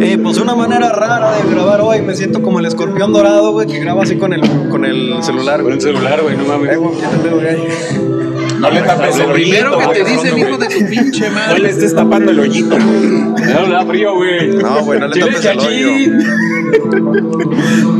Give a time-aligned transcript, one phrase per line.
[0.00, 2.00] Eh, pues una manera rara de grabar hoy.
[2.02, 5.62] Me siento como el escorpión dorado, güey, que graba así con el, con el celular,
[5.62, 6.72] Con el celular, güey, no mames.
[6.72, 7.56] Eh, güey, quítate, güey.
[8.60, 10.12] No le tapes el Lo primero que te güey.
[10.14, 11.58] dicen, hijo de tu pinche No madre.
[11.60, 12.76] le estés tapando el hoyito.
[13.38, 14.48] No, le da frío, güey.
[14.56, 16.18] No, güey, no le tapes el chachín.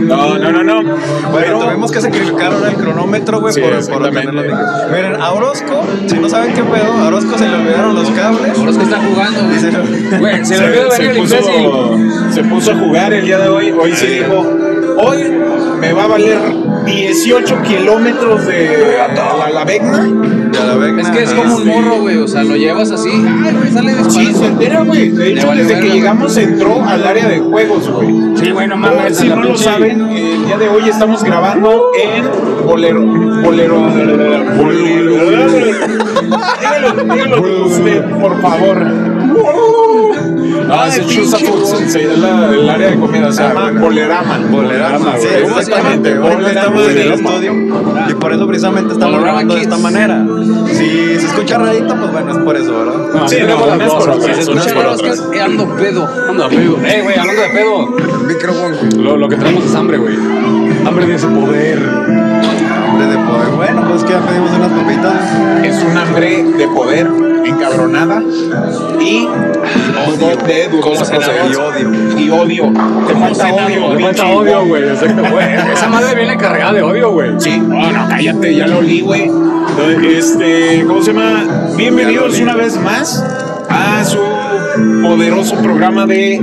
[0.07, 0.83] No, no, no, no.
[0.83, 0.99] Bueno,
[1.33, 4.49] Pero- tuvimos que sacrificar ahora el cronómetro, güey, Sí, por, por tenerlo de-
[4.93, 8.53] Miren, a Orozco, si no saben qué pedo, a Orozco se le olvidaron los cables.
[8.59, 9.59] Que está jugando, güey.
[9.61, 12.33] se le- Güey, se le se, olvidó se venir el puso, imbécil.
[12.33, 13.71] se puso a jugar el día de hoy.
[13.71, 14.47] Hoy sí dijo,
[14.99, 15.25] hoy
[15.81, 16.39] me va a valer
[16.89, 20.09] 18 kilómetros de a la, Vecna.
[21.01, 22.17] Es que es como un morro, güey.
[22.17, 23.11] O sea, lo llevas así.
[23.11, 25.11] Ay, güey, sale de Sí, se entera, güey.
[25.11, 26.01] De hecho, vale desde verga, que güey.
[26.01, 28.37] llegamos entró al área de juegos, güey.
[28.37, 29.17] Sí, güey, no Por mames.
[29.17, 32.25] si no lo saben, el día de hoy estamos grabando en
[32.67, 33.05] Bolero.
[33.43, 33.81] Bolero.
[34.57, 35.59] Bolero.
[36.61, 38.87] Dígalo, dígalo usted, por favor.
[40.67, 44.39] No, es el Chusa es la- el área de comida, se llama Bolerama.
[44.51, 46.15] Bolerama, sí, exactamente.
[46.15, 47.53] No estamos en el estudio
[48.09, 50.25] y por eso precisamente estamos grabando de esta manera.
[50.67, 52.95] Si se escucha rarito, pues bueno, es por eso, ¿verdad?
[53.15, 55.21] No, Sí, no, unas dos, por otras, Se escucha por raro, es otras.
[55.21, 56.09] que ando pedo.
[56.29, 56.77] Ando pedo.
[56.85, 59.03] Eh, güey, hablando de pedo.
[59.03, 60.17] Lo, lo que tenemos es hambre, güey.
[60.87, 61.79] Hambre de ese poder.
[63.57, 65.65] Bueno, pues que ya pedimos unas papitas.
[65.65, 67.07] Es un hambre de poder
[67.45, 68.23] encabronada
[69.01, 72.19] y odio de dudosa Y odio.
[72.19, 72.73] Y odio.
[73.07, 73.89] Te falta odio.
[73.91, 74.89] Me falta odio, güey.
[74.89, 75.73] Exacto, güey.
[75.73, 77.33] Esa madre viene cargada de odio, güey.
[77.39, 79.31] Sí, no, no, cállate, ya lo olí, güey.
[80.05, 81.69] Este, ¿cómo se llama?
[81.77, 83.25] Bienvenidos una vez más
[83.69, 84.19] a su
[85.03, 86.41] poderoso programa de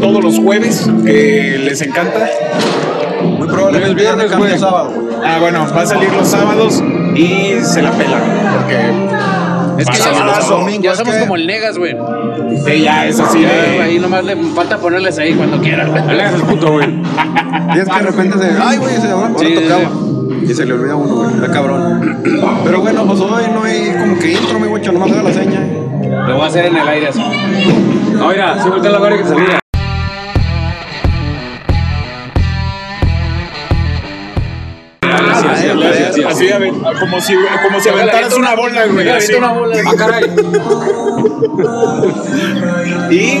[0.00, 2.28] todos los jueves que les encanta.
[3.40, 4.58] Muy probablemente El viernes, güey.
[4.58, 4.92] sábado.
[5.24, 6.82] Ah, bueno, va a salir los sábados
[7.14, 8.20] y se la pelan
[8.54, 11.96] porque Es que ya, los somos- domingos, ya es somos que- como el Negas, güey.
[12.64, 15.90] sí, ya es así Ya, ahí nomás le falta ponerles ahí cuando quieran.
[15.90, 16.06] güey.
[16.06, 16.88] Dale es el puto, güey.
[17.74, 18.50] Y es que de repente se.
[18.62, 19.90] Ay, güey, se ahora Sí, tocaba.
[20.42, 21.34] Y se le olvida a uno, güey.
[21.34, 22.22] Está cabrón.
[22.64, 25.60] Pero bueno, pues hoy no hay como que intro, mi guacho, nomás haga la seña.
[26.26, 27.22] Lo voy a hacer en el aire así.
[28.14, 29.58] No, mira, si voltea la verga que salía.
[36.30, 39.08] Así, a ver, como si, como si aventaras una bola, güey.
[39.08, 39.34] así.
[39.34, 39.76] una bola.
[39.86, 40.24] Ah, caray.
[43.10, 43.40] Y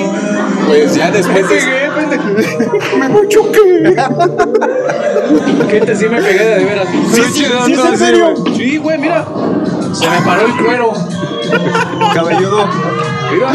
[0.66, 1.58] pues ya después de.
[5.68, 6.88] ¿Qué te sí me pegué de veras?
[7.12, 8.34] Sí, sí, sí, es en serio.
[8.56, 9.24] Sí, güey, mira.
[9.92, 10.92] Se me paró el cuero.
[12.14, 12.68] Cabelludo.
[13.32, 13.52] Mira.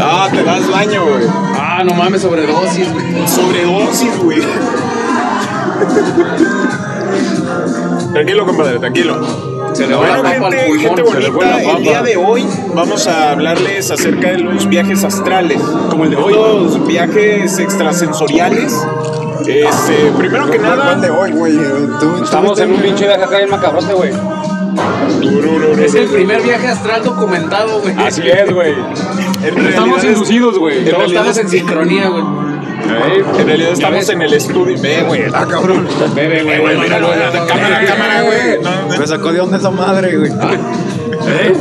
[0.00, 1.24] Ah, te das daño, güey.
[1.56, 3.28] Ah, no mames, sobredosis, güey.
[3.28, 4.42] Sobredosis, güey.
[8.12, 9.20] Tranquilo, compadre, tranquilo.
[9.74, 10.78] Se le va Bueno, gente, pulmón.
[10.78, 15.60] gente bonita, el día de hoy vamos a hablarles acerca de los viajes astrales.
[15.88, 16.34] Como el de hoy.
[16.34, 18.74] Los viajes extrasensoriales.
[19.46, 21.56] Este, primero que nada, de hoy, güey?
[21.98, 24.10] Tú- Estamos en un pinche viaje acá en Macabrote, güey.
[25.82, 27.94] Es el primer viaje astral documentado, güey.
[27.98, 28.74] Así es, güey.
[29.68, 30.86] Estamos inducidos, güey.
[30.88, 32.24] Estamos en sincronía, güey.
[33.38, 34.80] En realidad estamos en el estudio.
[34.80, 35.22] Ve, güey.
[35.32, 35.86] Ah, cabrón.
[36.14, 37.08] Bebe, güey, güey, míralo,
[37.48, 38.98] Cámara, cámara, güey.
[38.98, 40.30] Me sacó de onda esa madre, güey.
[40.32, 41.52] ¿Eh?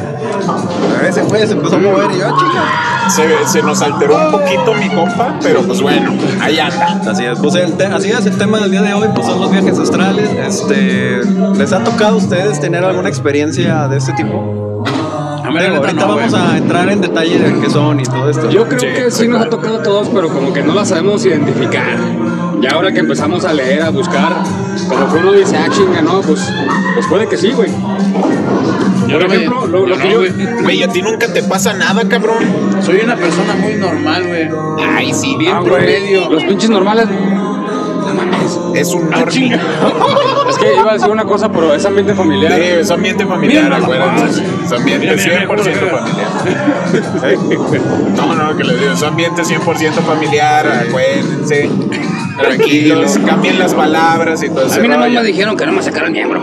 [1.08, 3.10] Ese güey se empezó a mover y yo, "Ah, chica.
[3.10, 7.02] Se, se nos alteró un poquito mi compa, pero pues bueno, ahí anda.
[7.10, 9.42] Así es, pues el te- así es el tema del día de hoy, pues son
[9.42, 10.30] los viajes astrales.
[10.32, 11.20] Este,
[11.58, 14.71] ¿les ha tocado a ustedes tener alguna experiencia de este tipo?
[15.54, 18.50] Neta ahorita no, vamos a entrar en detalle de qué son y todo esto.
[18.50, 20.86] Yo creo Sí, que sí nos ha tocado a todos, pero como que no la
[20.86, 21.98] sabemos identificar.
[22.62, 24.44] Y ahora que empezamos a leer, a buscar,
[24.88, 26.48] como que uno dice, ah, chinga, no, pues,
[26.94, 27.70] pues puede que sí, güey.
[29.08, 30.18] Yo Por no ejemplo, lo, que no, yo...
[30.20, 30.62] güey.
[30.62, 32.38] Güey, a ti nunca te pasa nada, cabrón.
[32.82, 34.48] Soy una persona muy normal, güey.
[34.88, 36.30] Ay, sí, Bien Ah, promedio.
[36.30, 37.08] Los pinches normales...
[38.76, 39.60] Es un Ah, normie.
[40.50, 42.54] Es que iba a decir una cosa, pero es ambiente familiar.
[42.54, 44.42] Sí, es ambiente familiar, acuérdate.
[44.66, 45.98] Es ambiente Mira, mira, 100% mira.
[45.98, 46.28] familiar.
[48.18, 51.70] No, no, que les digo, es ambiente 100% familiar, acuérdense.
[52.38, 54.82] Tranquilos, cambien las palabras y todo A eso.
[54.82, 56.42] mí nada más me dijeron que no me sacaran miembro.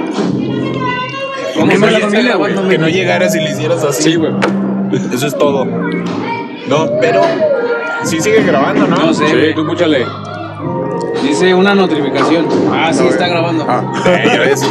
[1.54, 2.54] ¿Cómo Que no la familia, güey?
[2.69, 4.02] Que no llegaras y le hicieras así.
[4.04, 4.32] Sí, güey.
[5.12, 5.64] Eso es todo.
[5.66, 7.20] No, pero
[8.04, 8.96] sí sigue grabando, ¿no?
[8.96, 10.06] No sé, Sí, tú escúchale.
[11.28, 12.46] Dice una notificación.
[12.72, 13.66] Ah, sí, está grabando.
[14.06, 14.66] Eh, ya ves.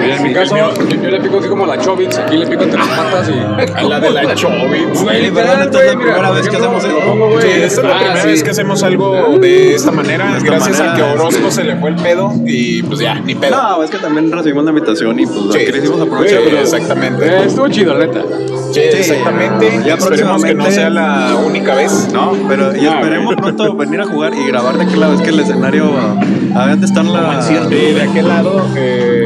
[0.00, 0.72] En mi caso, yo,
[1.02, 3.68] yo le pico aquí como la Chobits, aquí le pico entre las patas y.
[3.78, 5.02] A la de la Chobits.
[5.02, 7.42] Güey, literal, esta es la mira, primera vez que hacemos güey.
[7.42, 8.28] Sí, esta es la Ah, primera sí.
[8.28, 10.36] vez que hacemos algo de esta manera.
[10.36, 11.56] esta gracias a que Orozco sí.
[11.56, 13.56] se le fue el pedo y pues ya, ni pedo.
[13.56, 15.66] No, es que también recibimos la invitación y pues Sí.
[15.66, 16.40] la quisimos Sí, aprovechar.
[16.60, 17.26] exactamente.
[17.26, 18.20] Eh, estuvo chido, la neta.
[18.72, 19.80] Sí, exactamente.
[19.84, 22.08] ya Esperemos que no sea la única vez.
[22.12, 25.14] No, pero y Ah, esperemos pronto venir a jugar y grabar de aquel lado.
[25.14, 25.90] Es que el escenario,
[26.54, 27.50] a ver dónde están las.
[27.50, 29.24] Y de aquel lado eh,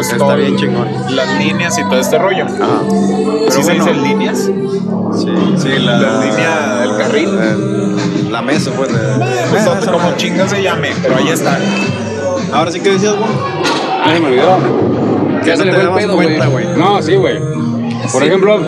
[0.00, 0.88] Está- todo bien chingón.
[1.10, 2.44] Las líneas y todo este rollo.
[2.44, 2.80] Ajá.
[2.88, 4.38] Pero ¿Sí se bueno, dicen líneas?
[4.38, 5.26] Sí,
[5.56, 8.30] sí, la, La línea del carril.
[8.30, 8.92] la mesa, pues.
[8.92, 8.98] de-
[9.50, 10.16] Pues, como madre.
[10.16, 11.58] chingas se llame, pero ahí está.
[12.52, 13.30] Ahora sí que decías, güey.
[14.02, 15.40] Ah, se me olvidó.
[15.44, 16.66] Que se no le te fue el pedo, cuenta, güey.
[16.76, 17.38] No, sí, güey.
[18.12, 18.60] Por ejemplo,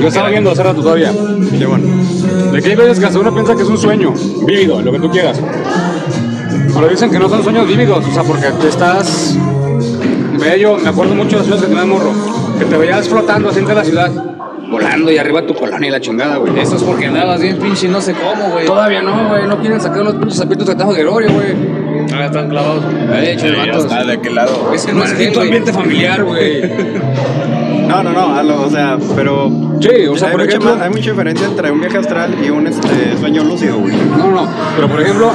[0.00, 1.12] yo estaba viendo hace rato todavía.
[1.12, 1.84] Sí, bueno.
[2.52, 4.12] De que hay veces que hasta uno piensa que es un sueño
[4.46, 5.40] vívido, lo que tú quieras.
[6.74, 9.36] Pero dicen que no son sueños vívidos, o sea, porque te estás.
[10.44, 12.12] Veía yo, me acuerdo mucho de los sueños que tenía de morro,
[12.58, 14.10] que te veías flotando así entre la ciudad,
[14.70, 16.58] volando y arriba de tu colonia y la chingada, güey.
[16.58, 18.66] Eso es porque andabas bien pinche no sé cómo, güey.
[18.66, 21.54] Todavía no, güey, no quieren sacar los pinches zapitos que trajo Gregorio, güey.
[22.14, 22.84] Ah, están clavados.
[23.14, 24.70] Eh, Sí, está de aquel lado.
[24.74, 25.46] Ese no es güey.
[25.46, 26.62] ambiente familiar, güey.
[27.84, 29.50] No, no, no, o sea, pero.
[29.78, 30.82] Sí, o sea, hay, por mucha, ejemplo.
[30.82, 33.94] hay mucha diferencia entre un viaje astral y un este, sueño lúcido, güey.
[34.16, 35.30] No, no, pero por ejemplo,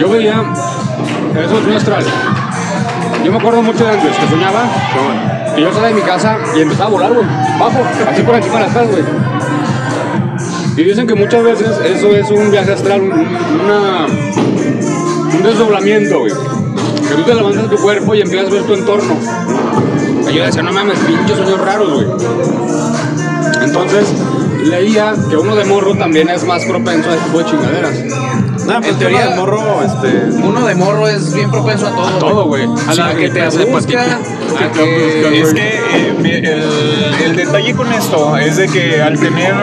[0.00, 0.42] yo veía.
[1.38, 2.04] Eso es un astral.
[3.26, 4.70] Yo me acuerdo mucho de antes que soñaba
[5.56, 7.26] que yo salía de mi casa y empezaba a volar, güey.
[7.58, 7.78] Bajo,
[8.08, 9.02] así por encima de las casas, güey.
[10.76, 16.32] Y dicen que muchas veces eso es un viaje astral, un, una, un desdoblamiento, güey.
[17.08, 19.16] Que tú te levantas de tu cuerpo y empiezas a ver tu entorno.
[20.30, 22.06] Y yo decía, no mames, pinches sueños raros, güey.
[23.60, 24.06] Entonces,
[24.66, 28.45] leía que uno de morro también es más propenso a este tipo de chingaderas.
[28.66, 30.42] No, pues En teoría- teoría, de morro, este.
[30.46, 32.10] Uno de morro es bien propenso a todo.
[32.18, 32.64] todo, güey.
[32.64, 34.60] A la Sí, que te clase de busca, hepatitis.
[34.60, 35.40] a que...
[35.40, 39.54] Es que eh, el, el detalle con esto es de que al tener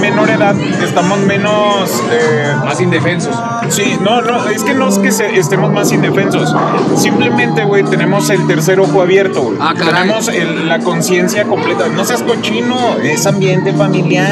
[0.00, 1.90] menor edad estamos menos...
[2.12, 3.34] eh, Más indefensos.
[3.68, 6.54] sí, no, no, es que no es que se- estemos más indefensos.
[6.96, 9.58] Simplemente, güey, tenemos el tercer ojo abierto, güey.
[9.60, 10.02] Ah, caray.
[10.02, 11.86] Tenemos el- la conciencia completa.
[11.88, 14.26] No seas cochino, es ambiente familiar.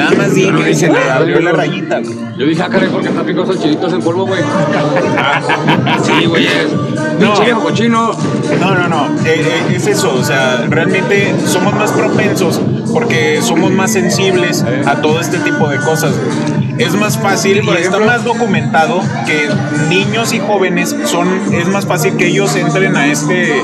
[0.00, 2.16] Nada más di que se le abrió la rayita, güey.
[2.38, 4.40] Yo dije, ah, caray, porque está picoso el chilitos en polvo, güey.
[6.02, 6.72] sí, güey, es.
[6.72, 7.34] No.
[7.34, 8.12] Pinche viejo cochino.
[8.60, 12.60] No, no, no, eh, eh, es eso, o sea, realmente somos más propensos
[12.92, 16.14] porque somos más sensibles a todo este tipo de cosas.
[16.16, 16.60] güey.
[16.80, 19.50] Es más fácil por y está más documentado que
[19.90, 23.62] niños y jóvenes son, es más fácil que ellos entren a este,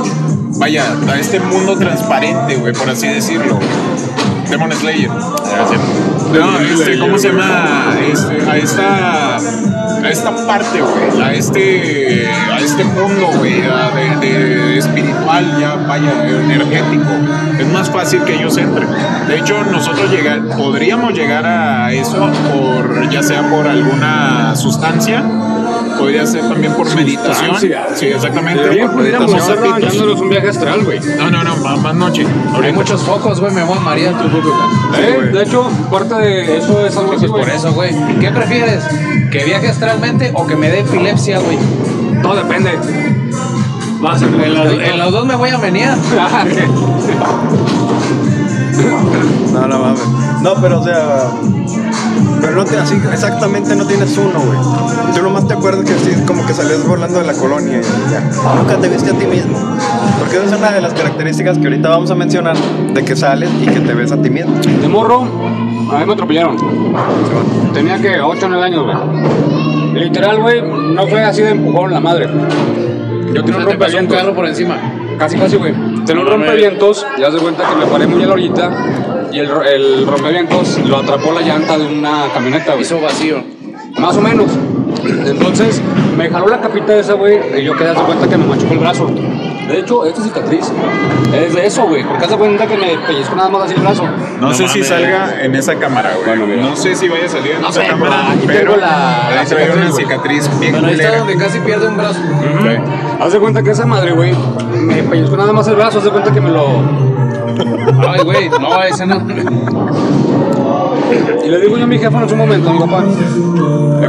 [0.58, 3.58] vaya, a este mundo transparente, güey, por así decirlo.
[4.50, 5.10] Demon Slayer.
[6.32, 7.94] No, este, ¿cómo se llama?
[8.10, 14.78] Este, a esta a esta parte, güey, a este a este mundo, güey, de, de
[14.78, 17.10] espiritual, ya vaya, energético.
[17.58, 18.88] Es más fácil que ellos entren.
[19.26, 25.22] De hecho, nosotros llegar, podríamos llegar a eso por ya sea por alguna sustancia,
[25.98, 27.56] podría ser también por meditación.
[27.94, 28.68] Sí, exactamente.
[28.68, 29.38] Bien, meditación.
[29.38, 31.00] estar un viaje astral, güey.
[31.18, 32.26] No, no, no, más, más noche.
[32.62, 34.14] Hay muchos focos, güey, me voy a marear.
[34.98, 37.44] Eh, de hecho, parte de eso es algo así, Pues güey.
[37.44, 37.90] por eso, güey.
[38.20, 38.84] ¿Qué prefieres?
[39.30, 41.58] ¿Que viaje astralmente o que me dé epilepsia, güey?
[42.22, 42.70] Todo depende.
[44.00, 45.96] Vas a En, los- en los dos me voy a menear.
[49.52, 50.02] No, no mames.
[50.42, 51.30] No, pero o sea.
[52.40, 54.58] Pero no te, así exactamente no tienes uno, güey.
[55.14, 58.20] Tú nomás te acuerdas que así como que salías volando de la colonia y ya.
[58.54, 59.58] Nunca te viste a ti mismo.
[60.18, 63.50] Porque esa es una de las características que ahorita vamos a mencionar de que sales
[63.60, 64.56] y que te ves a ti mismo.
[64.56, 66.56] De morro, a mí me atropellaron.
[67.72, 70.04] Tenía que 8 o 9 años, güey.
[70.04, 72.28] Literal, güey, no fue así de empujón la madre.
[73.32, 74.16] Yo tenía un pasó un rompevientos.
[74.16, 74.76] carro por encima.
[75.18, 75.72] Casi, casi, güey.
[76.04, 78.70] Tenía un rompevientos y haz de cuenta que me paré muy a la orillita
[79.32, 82.82] y el, ro- el rompevientos lo atrapó la llanta de una camioneta, güey.
[82.82, 83.42] Hizo vacío.
[83.98, 84.46] Más o menos.
[85.26, 85.80] Entonces,
[86.16, 88.78] me jaló la capita esa, güey, y yo quedé de cuenta que me machucó el
[88.80, 89.06] brazo.
[89.68, 90.70] De hecho, esta cicatriz
[91.34, 92.04] es de eso, güey.
[92.04, 94.04] Porque haz de cuenta que me pellizco nada más así el brazo.
[94.40, 94.86] No, No sé si mames.
[94.88, 96.38] salga en esa cámara, güey.
[96.38, 98.58] Bueno, no sé si vaya a salir en No esa sé, cámara, pero aquí pero
[98.72, 101.18] tengo la- la trae una cicatriz, cicatriz bien Bueno, ahí está culera.
[101.24, 102.20] donde casi pierde un brazo.
[103.20, 104.34] Haz de cuenta que esa madre, güey,
[104.72, 105.98] me pellizcó nada más el brazo.
[105.98, 106.66] Haz de cuenta que me lo.
[108.08, 109.20] Ay, güey, no, ese no.
[111.44, 113.04] Y le digo yo a mi jefa en su momento, mi papá,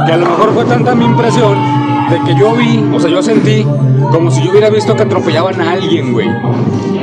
[0.06, 1.56] que a lo mejor fue tanta mi impresión
[2.10, 3.66] de que yo vi, o sea, yo sentí
[4.10, 6.28] como si yo hubiera visto que atropellaban a alguien, güey.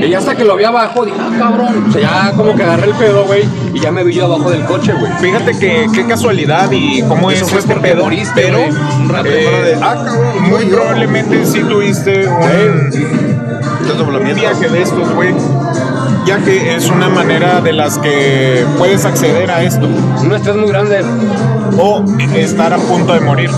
[0.02, 1.86] Y ya hasta que lo vi abajo, dije, ah, cabrón.
[1.88, 4.50] O sea, ya como que agarré el pedo, güey, y ya me vi yo abajo
[4.50, 5.12] del coche, güey.
[5.20, 9.10] Fíjate que qué casualidad y cómo Eso es fue este pedo, moriste, pero güey, un
[9.10, 9.30] rato.
[9.30, 12.92] eh, ah, cabrón, muy probablemente sí tuviste un,
[14.16, 15.34] un viaje de estos, güey.
[16.26, 19.88] Ya que es una manera de las que puedes acceder a esto
[20.22, 21.02] Un estrés muy grande.
[21.78, 22.04] o
[22.36, 23.50] estar a punto de morir.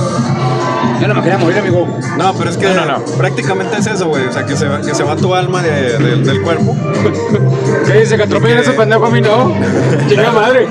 [1.02, 1.88] Yo no me quería morir, amigo.
[2.18, 3.06] No, pero es que No, no, no.
[3.18, 4.26] prácticamente es eso, güey.
[4.26, 6.76] O sea, que se, va, que se va tu alma de- de- del cuerpo.
[7.86, 8.18] ¿Qué dice?
[8.18, 9.54] ¿Que atropellan a ese pendejo a mí no?
[10.10, 10.68] Chica madre.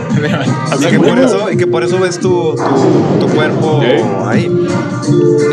[0.80, 4.02] Y que, por eso, y que por eso ves tu, tu, tu cuerpo Sí.
[4.26, 4.66] ahí.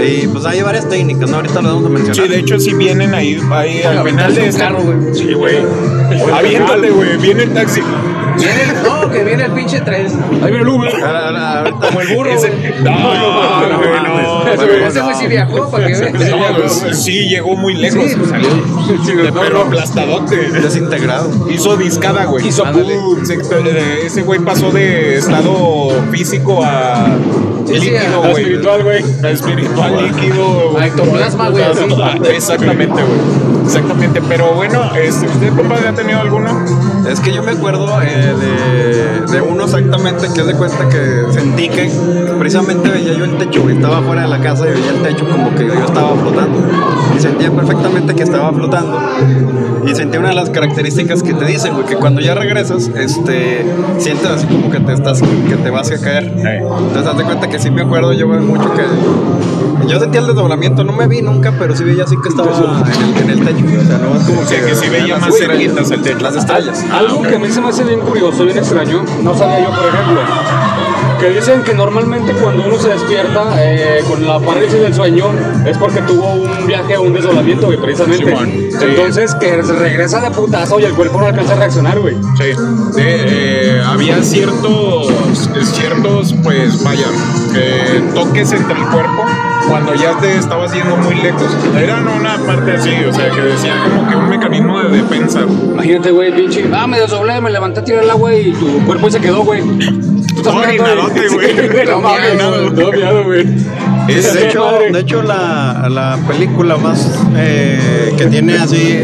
[0.05, 1.37] Y pues hay varias técnicas, ¿no?
[1.37, 2.15] Ahorita las vamos a mencionar.
[2.15, 4.61] Sí, de hecho sí vienen ahí, ahí al final de este.
[4.61, 4.97] carro, güey.
[5.13, 5.57] Sí, güey.
[6.33, 7.17] Aviéntate, güey.
[7.17, 7.81] Viene el taxi.
[8.43, 10.07] Viene el- no, que viene el pinche tren.
[10.41, 10.93] Ahí viene el Uber.
[10.95, 12.83] Ahora- ahora- ahorita- Como el burro, Ese- güey.
[12.83, 14.47] No, no, güey, no.
[14.53, 16.13] Ese güey, Ese güey sí viajó para que veas.
[16.13, 18.03] No, pues, sí, llegó muy lejos.
[18.03, 18.49] Sí, salió.
[19.41, 20.35] Pero aplastadote.
[20.51, 21.29] Desintegrado.
[21.49, 22.47] Hizo discada, güey.
[22.47, 22.95] Hizo Ándale.
[22.95, 23.25] pum.
[23.25, 27.07] Se- eh, Ese güey pasó de estado físico a
[27.65, 28.31] Sí, sí, líquido, a güey.
[28.43, 29.03] espiritual, güey.
[29.23, 30.77] A espiritual, líquido.
[30.77, 31.83] A ectoplasma, güey, así.
[32.35, 33.63] Exactamente, güey.
[33.65, 34.21] Exactamente.
[34.27, 36.49] Pero bueno, este, ¿usted, compadre, ha tenido alguno?
[37.09, 41.69] Es que yo me acuerdo eh, de, de uno exactamente que de cuenta que sentí
[41.69, 41.89] que
[42.39, 43.69] precisamente veía yo el techo.
[43.69, 46.59] Estaba fuera de la casa y veía el techo como que yo estaba flotando.
[47.15, 48.99] Y sentía perfectamente que estaba flotando.
[49.85, 53.65] Y sentía una de las características que te dicen, güey, que cuando ya regresas, este,
[53.97, 56.33] sientes así como que te estás, que te vas a caer.
[56.35, 58.83] Entonces, haz de cuenta que sí me acuerdo yo güey, mucho que.
[59.87, 63.03] Yo sentía el desdoblamiento, no me vi nunca, pero sí veía así que estaba en
[63.03, 63.65] el, en el techo.
[63.65, 66.19] O sea, no es como O sea, que sí veía más cerquitas el techo.
[66.19, 66.85] Las estrellas.
[66.93, 69.87] Algo que a mí se me hace bien curioso, bien extraño, no sabía yo, por
[69.87, 70.21] ejemplo,
[71.19, 75.25] que dicen que normalmente cuando uno se despierta eh, con la parálisis del sueño
[75.65, 78.25] es porque tuvo un viaje o un desdoblamiento, güey, precisamente.
[78.25, 78.77] Simón, sí.
[78.81, 82.15] Entonces, que se regresa de putazo y el cuerpo no alcanza a reaccionar, güey.
[82.37, 82.53] Sí,
[82.93, 85.07] sí, eh, había ciertos,
[85.63, 87.07] ciertos, pues vaya,
[87.55, 89.23] eh, toques entre el cuerpo
[89.69, 91.47] cuando ya te estabas yendo muy lejos.
[91.77, 95.41] Eran una parte así, o sea, que decía como que un mecanismo de defensa.
[95.41, 96.65] Imagínate, güey, pinche.
[96.73, 99.61] Ah, me desdoblé, me levanté a tirar el agua y tu cuerpo se quedó, güey.
[100.43, 101.85] Todo orinadote, güey.
[101.87, 102.37] No mames,
[102.75, 103.45] todo miado, güey.
[104.07, 108.99] Es, De hecho, de hecho la, la película más eh, que tiene así,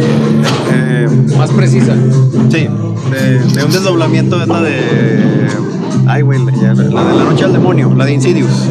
[0.73, 1.93] eh, Más precisa.
[2.51, 2.67] sí,
[3.09, 5.47] de, de un desdoblamiento es la de,
[6.09, 8.67] ay güey, la, de la noche al demonio, la de Insidious.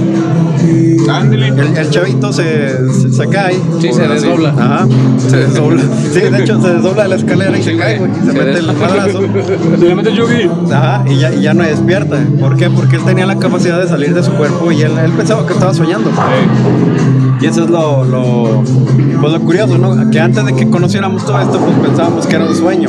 [1.09, 3.55] El, el chavito se, se, se cae.
[3.81, 4.51] Sí, se así- desdobla.
[4.51, 4.87] Ajá,
[5.19, 5.83] se desdobla.
[6.13, 8.11] Sí, de hecho se desdobla de la escalera y se cae, güey.
[8.11, 9.21] y Se Se mete el madrazo.
[9.79, 10.51] Se le mete el yugi.
[10.73, 12.19] Ajá, y ya, y ya no despierta.
[12.41, 12.69] ¿Por qué?
[12.71, 15.55] Porque él tenía la capacidad de salir de su cuerpo y él, él pensaba que
[15.55, 16.11] estaba soñando.
[17.41, 18.65] Y eso es lo, lo,
[19.21, 20.11] pues lo curioso, ¿no?
[20.11, 22.89] Que antes de que conociéramos todo esto, pues pensábamos que era un sueño.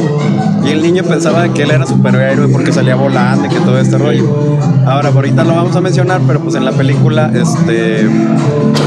[0.66, 3.98] Y el niño pensaba que él era superhéroe porque salía volando y que todo este
[3.98, 4.58] rollo.
[4.88, 8.08] Ahora, ahorita lo vamos a mencionar, pero pues en la película, este,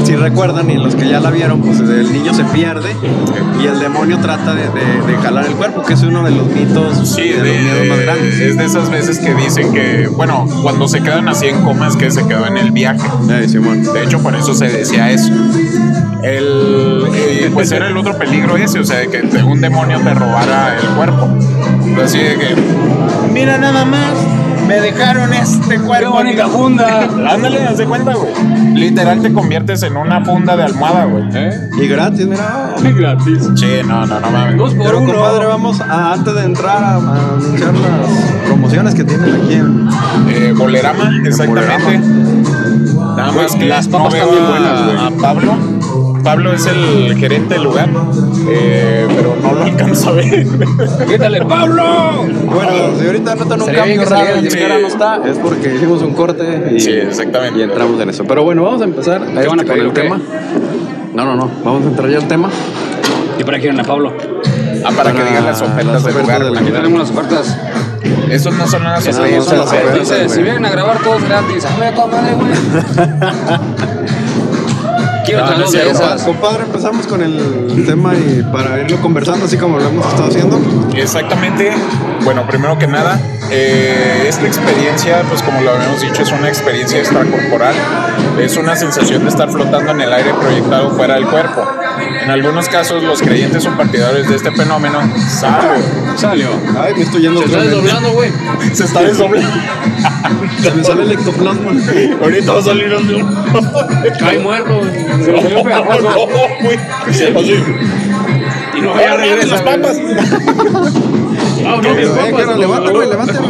[0.03, 2.89] si recuerdan y los que ya la vieron, pues el niño se pierde
[3.61, 6.47] y el demonio trata de, de- de jalar el cuerpo, que es uno de los
[6.47, 8.39] mitos Sí, de, los miedos más grandes.
[8.39, 11.95] es de esas veces que dicen que, bueno, cuando se quedan así en coma es
[11.95, 12.99] que se quedó en el viaje.
[13.27, 13.43] De
[14.03, 15.31] hecho, por eso se decía eso.
[16.23, 20.77] El, pues era el otro peligro ese, o sea, de que un demonio te robara
[20.79, 21.27] el cuerpo.
[22.03, 22.55] Así de que,
[23.31, 24.13] mira nada más,
[24.67, 26.11] me dejaron este Qué cuerpo.
[26.11, 27.01] bonita funda.
[27.29, 28.31] Ándale, haz de cuenta, güey.
[28.73, 31.25] Literal te conviertes en una funda de almohada, güey.
[31.33, 31.51] ¿Eh?
[31.81, 32.73] Y gratis, mira.
[32.81, 33.49] Gratis.
[33.55, 34.57] Sí, no, no, no mames.
[34.57, 35.13] Dos por Pero uno.
[35.13, 38.09] compadre, vamos a, antes de entrar a, a anunciar las
[38.47, 39.89] promociones que tienen aquí en,
[40.29, 42.01] Eh, Bolerama, exactamente.
[43.15, 44.97] Nada más que Las papas a- buenas, güey.
[44.97, 45.53] a Pablo.
[46.23, 47.89] Pablo es el gerente del lugar,
[48.47, 50.47] eh, pero no lo alcanzo a ver.
[51.07, 51.83] Grítale, Pablo.
[52.45, 54.57] Bueno, si ahorita notan un Sería cambio que raro y mi sí.
[54.57, 57.59] cara no está, es porque hicimos un corte y, Sí, exactamente.
[57.59, 58.23] y entramos en eso.
[58.23, 60.19] Pero bueno, vamos a empezar ¿Qué van a con pedir el tema.
[61.13, 62.49] No, no, no, vamos a entrar ya al tema.
[63.37, 64.13] ¿Y para quieren a Pablo?
[64.85, 66.41] Ah, para, que digan las ofertas las del lugar.
[66.57, 67.57] Aquí tenemos las ofertas.
[68.29, 69.31] Esos no son las ofertas.
[69.31, 69.99] no son las ofertas.
[69.99, 71.65] Dice, si vienen a grabar todos gratis.
[71.65, 71.93] A ver,
[72.35, 72.51] güey.
[75.25, 76.23] Quiero No, no de esas.
[76.23, 80.59] Compadre, empezamos con el tema y para irlo conversando así como lo hemos estado haciendo.
[80.95, 81.71] Exactamente.
[82.23, 86.99] Bueno, primero que nada, eh, esta experiencia, pues como lo habíamos dicho, es una experiencia
[86.99, 87.75] extracorporal.
[88.39, 91.65] Es una sensación de estar flotando en el aire proyectado fuera del cuerpo.
[92.23, 94.99] En algunos casos, los creyentes o partidarios de este fenómeno
[95.29, 95.81] saben.
[96.15, 96.51] Salió.
[96.79, 98.31] Ay, me estoy yendo Se está desdoblando, güey.
[98.73, 99.49] Se está desdoblando.
[100.61, 101.71] Se me sale el ectoplasma.
[102.21, 103.45] Ahorita va a salir un.
[104.19, 105.23] Cae muerto, güey.
[105.23, 106.29] Se lo dio pegajoso.
[108.75, 109.55] Y no ¡Ay, ya regresa.
[109.55, 109.97] las papas!
[111.65, 112.57] Ah, no, mis papas.
[112.57, 113.47] levántalo, levántalo.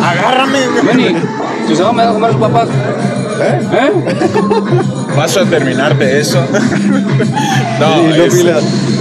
[0.00, 0.58] ¡Agárrame!
[0.68, 0.86] güey.
[0.86, 1.20] Benny,
[1.66, 2.68] ¿tu se va a comer sus papas?
[3.40, 3.60] ¿Eh?
[3.72, 3.92] ¿Eh?
[5.16, 6.44] Vas a terminar de eso.
[7.78, 8.58] No, y no es- pila.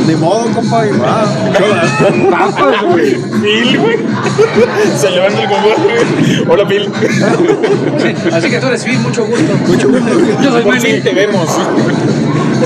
[0.07, 0.85] Ni modo, compa.
[0.85, 1.25] y va.
[2.29, 3.15] Papas, güey.
[3.41, 3.97] Phil, güey.
[4.95, 5.69] Se levanta el combo.
[6.53, 6.91] Hola, Phil.
[8.33, 9.53] Así que tú eres Phil, mucho gusto.
[9.65, 10.07] Mucho gusto.
[10.43, 10.85] Yo soy Por Benny.
[10.93, 11.49] fin te vemos.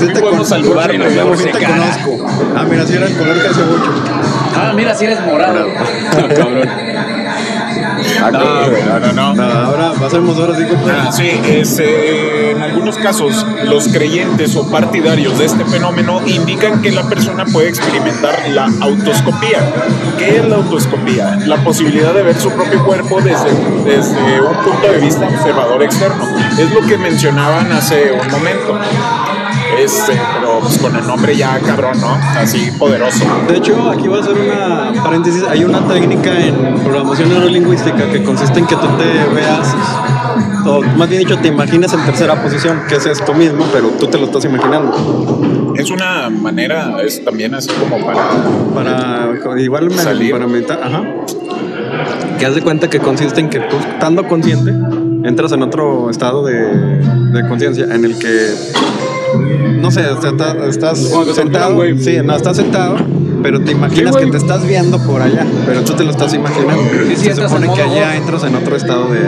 [0.00, 1.06] Sí te podemos saludarnos.
[1.06, 1.68] Por vemos te cara.
[1.76, 2.26] conozco.
[2.56, 3.90] Ah, mira, si era el color que hace mucho.
[4.54, 5.66] Ah, mira, si eres morado.
[6.36, 6.68] Cabrón.
[8.30, 9.34] No, güey, no, no, no.
[9.34, 11.04] No, ahora pasemos ahora sí, compa.
[11.08, 16.82] Ah, sí, es, eh, en algunos casos los creyentes o partidarios de este fenómeno indican
[16.82, 19.58] que la persona puede experimentar la autoscopía.
[20.18, 21.38] ¿Qué es la autoscopía?
[21.46, 23.50] La posibilidad de ver su propio cuerpo desde,
[23.84, 26.24] desde un punto de vista observador externo.
[26.58, 28.78] Es lo que mencionaban hace un momento.
[29.78, 32.14] Este, pero pues con el nombre ya cabrón, ¿no?
[32.38, 33.24] Así poderoso.
[33.48, 35.42] De hecho, aquí voy a hacer una paréntesis.
[35.48, 39.74] Hay una técnica en programación neurolingüística que consiste en que tú te veas,
[40.66, 44.06] o más bien dicho, te imaginas en tercera posición, que es esto mismo, pero tú
[44.06, 45.74] te lo estás imaginando.
[45.76, 48.28] Es una manera, es también así como para...
[48.74, 50.32] Para, igual me, Salir.
[50.32, 51.02] para meditar, ajá.
[52.38, 54.72] Que haz de cuenta que consiste en que tú, estando consciente,
[55.26, 57.00] entras en otro estado de,
[57.32, 58.54] de conciencia en el que,
[59.80, 61.98] no sé, o sea, está- estás te sentado, güey.
[61.98, 62.96] sí, no, estás sentado,
[63.42, 66.32] pero te imaginas Sí, que te estás viendo por allá, pero tú te lo estás
[66.34, 66.82] imaginando.
[67.08, 69.20] Sí, sí, Se supone que allá entras en otro estado de,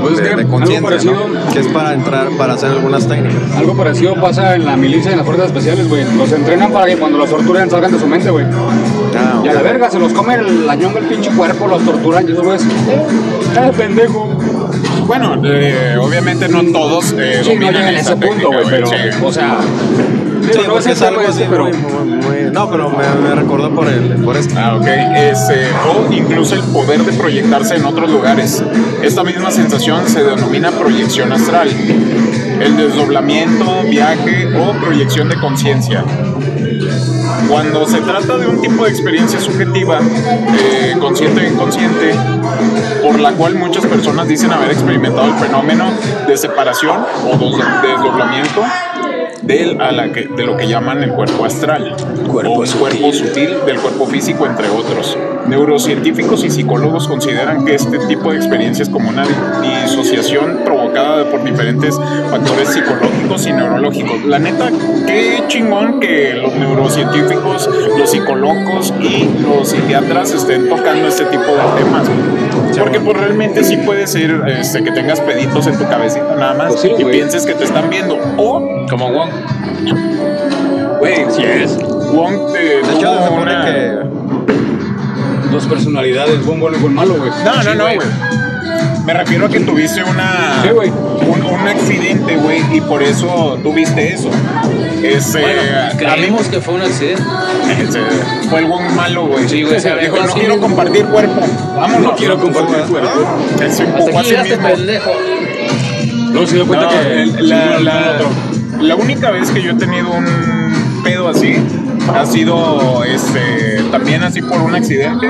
[0.00, 1.12] Pues es de- que de conciencia.
[1.52, 3.56] Que es para entrar, para hacer algunas técnicas.
[3.56, 6.04] Algo parecido pasa en la milicia y en las fuerzas especiales, güey.
[6.16, 8.44] Los entrenan para que cuando los torturan salgan de su mente, güey.
[9.16, 12.28] Ah, Y a la verga, se los come el lañón del pinche cuerpo, los torturan
[12.28, 12.58] y eso, güey.
[12.58, 14.36] ¡Eh, pendejo!
[15.10, 18.86] Bueno, eh, obviamente no todos eh, Sí, no dominan a esa ese punto, güey, pero,
[18.86, 18.94] sí.
[19.20, 19.58] o sea...
[20.52, 21.64] Sí, no es algo así pero...
[21.64, 24.54] muy, muy, muy- No, pero me, me recordó por, el, por esto.
[24.56, 24.86] Ah, ok.
[25.16, 28.62] Este, o incluso el poder de proyectarse en otros lugares.
[29.02, 31.68] Esta misma sensación se denomina proyección astral.
[32.60, 36.04] El desdoblamiento, viaje o proyección de conciencia.
[37.48, 42.14] Cuando se trata de un tipo de experiencia subjetiva, eh, consciente o inconsciente,
[43.02, 45.90] por la cual muchas personas dicen haber experimentado el fenómeno
[46.26, 48.62] de separación o desdoblamiento
[49.42, 51.96] del, a la que, de lo que llaman el cuerpo astral
[52.30, 55.16] Cuerpo o un cuerpo sutil del cuerpo físico, entre otros.
[55.50, 59.30] Neurocientíficos y psicólogos consideran que este tipo de experiencia es como una di-
[59.82, 61.98] disociación provocada por diferentes
[62.30, 64.24] factores psicológicos y neurológicos.
[64.26, 64.68] La neta,
[65.06, 71.82] qué chingón que los neurocientíficos, los psicólogos y los psiquiatras estén tocando este tipo de
[71.82, 72.06] temas.
[72.78, 76.68] Porque pues realmente sí puede ser este, que tengas peditos en tu cabecita nada más
[76.68, 78.16] Pues sí, y pienses que te están viendo.
[78.36, 79.30] O Como Wong.
[81.00, 81.76] Güey, Sí es.
[82.12, 84.09] Wong te De hecho, una- que
[85.50, 87.30] Dos personalidades, buen bueno y buen malo, güey.
[87.44, 87.98] No, no, no, güey.
[89.04, 90.60] Me refiero a que tuviste una...
[90.62, 90.90] Sí, güey.
[90.90, 94.30] Un, un accidente, güey, y por eso tuviste eso.
[95.02, 97.22] Ese, Bueno, a mí- creemos que fue un accidente.
[97.80, 98.00] ese
[98.48, 99.48] fue el Wong malo, güey.
[99.48, 101.40] Sí, güey, Dijo, no quiero compartir cuerpo.
[101.76, 102.02] Vámonos.
[102.02, 103.10] No quiero compartir cuerpo.
[103.60, 105.10] Él se Hasta aquí llegaste, pendejo.
[106.32, 107.22] Luego se dio cuenta No, que...
[107.22, 108.18] el- la, la-
[108.80, 111.56] la única vez que yo he tenido un pedo así
[112.14, 115.28] ha sido este también así por un accidente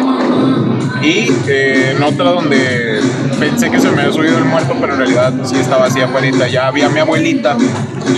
[1.03, 3.01] y eh, en otra donde
[3.39, 6.47] pensé que se me había subido el muerto pero en realidad sí estaba así afuera
[6.49, 7.57] ya había mi abuelita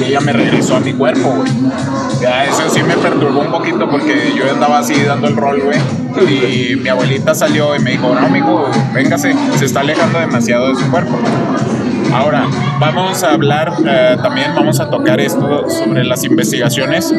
[0.01, 1.51] y ella me regresó a mi cuerpo güey.
[2.49, 5.79] Eso sí me perturbó un poquito porque yo andaba así dando el rol güey
[6.29, 10.77] y mi abuelita salió y me dijo no amigo véngase se está alejando demasiado de
[10.77, 11.19] su cuerpo
[12.13, 12.47] Ahora,
[12.79, 17.11] vamos a hablar eh, también, vamos a tocar esto sobre las investigaciones.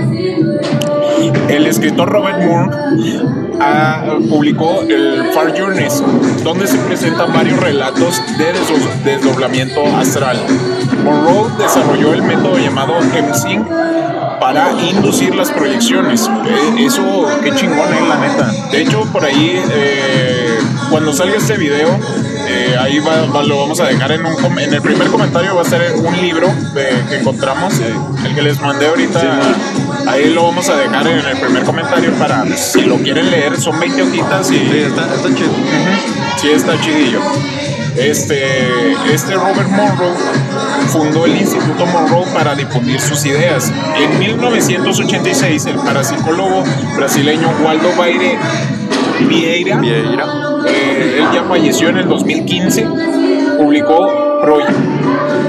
[1.50, 2.70] El escritor Robert Moore
[3.62, 6.02] ah, publicó el Far Journeys,
[6.44, 10.38] donde se presentan varios relatos de desdoblamiento astral.
[11.04, 13.68] Monroe desarrolló el método llamado MSync
[14.40, 16.30] para inducir las proyecciones.
[16.46, 18.52] Eh, eso, qué chingón es la neta.
[18.72, 20.58] De hecho, por ahí, eh,
[20.90, 21.88] cuando salga este video,
[22.48, 25.62] eh, ahí va- va- lo vamos a dejar en, un, en el primer comentario, va
[25.62, 27.94] a ser un libro de- que encontramos, eh,
[28.26, 29.22] el que les mandé ahorita.
[30.13, 33.80] Ahí lo vamos a dejar en el primer comentario para si lo quieren leer, son
[33.80, 35.52] 20 hojitas y sí, está, está chido.
[36.38, 37.19] Sí está chidillo.
[37.95, 40.15] Este, este Robert Monroe
[40.88, 43.71] fundó el Instituto Monroe para difundir sus ideas.
[43.97, 46.63] En 1986, el parapsicólogo
[46.95, 48.38] brasileño Waldo Baire
[49.28, 50.26] Vieira, Vieira.
[50.67, 52.88] eh, él ya falleció en el 2015,
[53.60, 54.58] publicó Pro,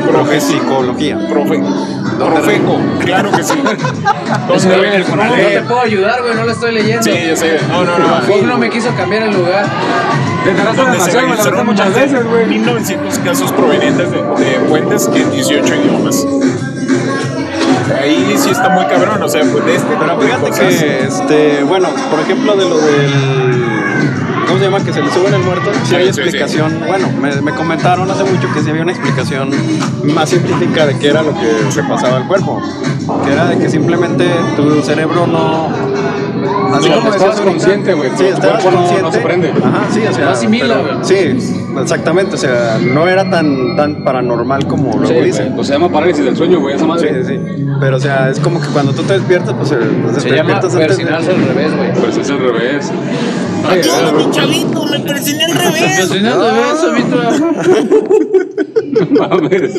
[0.07, 1.19] Profe- Psicología.
[1.29, 1.61] Profe,
[2.19, 3.55] Profeco, claro que sí.
[4.41, 7.03] Entonces, el No te puedo ayudar, güey, no lo estoy leyendo.
[7.03, 7.59] Sí, ya sé.
[7.69, 8.21] No, no, no.
[8.23, 9.67] Fox no me quiso cambiar el lugar.
[10.45, 12.47] Te tardaste donde se demasiado, me la muchas veces, güey.
[12.47, 16.27] 1900 casos provenientes de, de fuentes en 18 idiomas.
[18.01, 21.89] Ahí sí está muy cabrón, o sea, pues de este Pero fíjate que, este, bueno,
[22.11, 23.64] por ejemplo, de lo del.
[24.65, 24.85] ¿Cómo se llama?
[24.85, 25.71] Que se le sube el muerto.
[25.75, 26.81] Sí, Sí, hay sí, explicación.
[26.87, 29.51] Bueno, me, me comentaron hace mucho que sí había una explicación
[30.15, 31.47] más científica de qué era lo que
[31.77, 32.63] le pasaba al cuerpo.
[33.25, 35.69] Que era de que simplemente tu cerebro no.
[36.75, 39.13] Así No, como estabas decías ahorita, consciente, güey, Sí, estabas cuerpo no- no consciente.
[39.13, 39.53] se prende.
[39.65, 40.25] Ajá, sí, o sea.
[40.25, 41.05] No asimila, pero- güey.
[41.05, 42.35] Sí, exactamente.
[42.35, 45.53] O sea, no era tan, tan paranormal como Sí, güey, dicen.
[45.55, 47.25] pues se llama parálisis del sueño, güey, esa Sí, madre.
[47.25, 47.67] sí, sí.
[47.81, 50.55] Pero, o sea, es como que cuando tú te despiertas, pues, pues, Se te llama
[50.55, 51.93] despiertas antes de- persinarse al revés, güey.
[51.93, 52.93] Pues es al revés.
[53.69, 53.81] Ay,
[54.17, 55.83] mi chavito, me persiné al revés.
[55.97, 57.25] Persinando al revés, Víctor.
[59.11, 59.73] mames.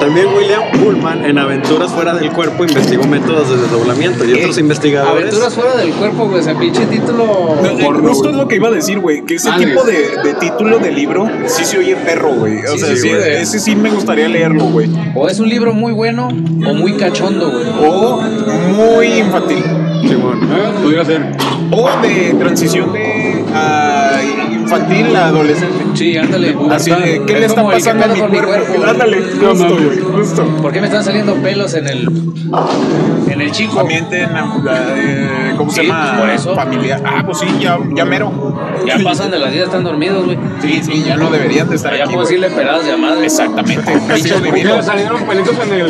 [0.00, 5.22] También William Pullman en Aventuras fuera del cuerpo investigó métodos de desdoblamiento y otros investigadores.
[5.22, 6.40] Aventuras fuera del cuerpo, güey.
[6.40, 7.56] Ese pinche título.
[7.62, 9.24] No, eh, Porno, justo es lo que iba a decir, güey.
[9.24, 12.58] Que ese tipo de, de título de libro sí se oye perro, güey.
[12.64, 14.90] O Sí, sea, sí, ese sí me gustaría leerlo, güey.
[15.14, 17.66] O es un libro muy bueno o muy cachondo, güey.
[17.88, 19.62] O muy infantil.
[20.08, 20.40] Simón.
[20.42, 21.22] Eh, Pudiera ser.
[21.74, 24.01] O de transición de ah,
[24.76, 25.84] infantil a adolescente.
[25.94, 26.56] Sí, ándale.
[26.70, 28.46] Así de, ¿qué le está pasando a mi cuerpo?
[28.48, 28.84] cuerpo.
[28.86, 30.46] Ándale, No justo, güey, justo.
[30.62, 32.08] ¿Por qué me están saliendo pelos en el.
[33.28, 33.76] en el chico?
[33.76, 36.16] También tienen, eh, ¿cómo se Sí, llama?
[36.18, 36.54] por eso.
[36.54, 37.00] Familiar.
[37.04, 38.32] Ah, pues sí, ya, ya mero.
[38.86, 40.38] Ya pasan de las 10, están dormidos, güey.
[40.60, 42.14] Sí, sí, ya no deberían de estar Ya aquí.
[42.14, 42.38] puedo güey.
[42.40, 43.24] decirle peladas de madre.
[43.24, 43.82] Exactamente.
[43.92, 44.14] ¿Por
[44.52, 45.88] qué le salieron pelitos en el.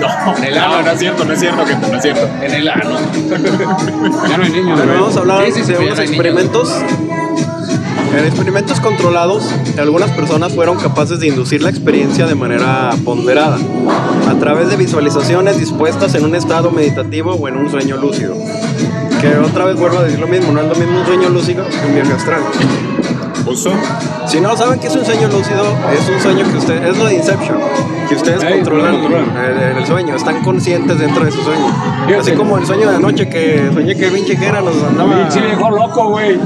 [0.00, 0.82] No, En el no, ano.
[0.82, 2.28] no es cierto, no es cierto, gente, no es cierto.
[2.42, 2.96] En el ano.
[4.28, 6.02] Ya no hay niños, Pero vamos a hablar Sí, sí, sí, de ya unos no
[6.02, 6.22] hay niños.
[8.16, 9.44] En experimentos controlados,
[9.78, 13.58] algunas personas fueron capaces de inducir la experiencia de manera ponderada,
[14.28, 18.34] a través de visualizaciones dispuestas en un estado meditativo o en un sueño lúcido.
[19.20, 21.64] Que otra vez vuelvo a decir lo mismo, no es lo mismo un sueño lúcido
[21.66, 22.42] que un viaje astral.
[23.44, 23.72] Justo.
[24.26, 27.06] Si no saben qué es un sueño lúcido, es un sueño que usted, es lo
[27.06, 27.58] de Inception,
[28.08, 31.66] que ustedes Ey, controlan el, el sueño, están conscientes dentro de su sueño.
[32.06, 32.30] Fíjate.
[32.30, 35.28] Así como el sueño de anoche que soñé que pinche Jera nos andaba.
[35.28, 36.38] Pinche viejo loco, güey.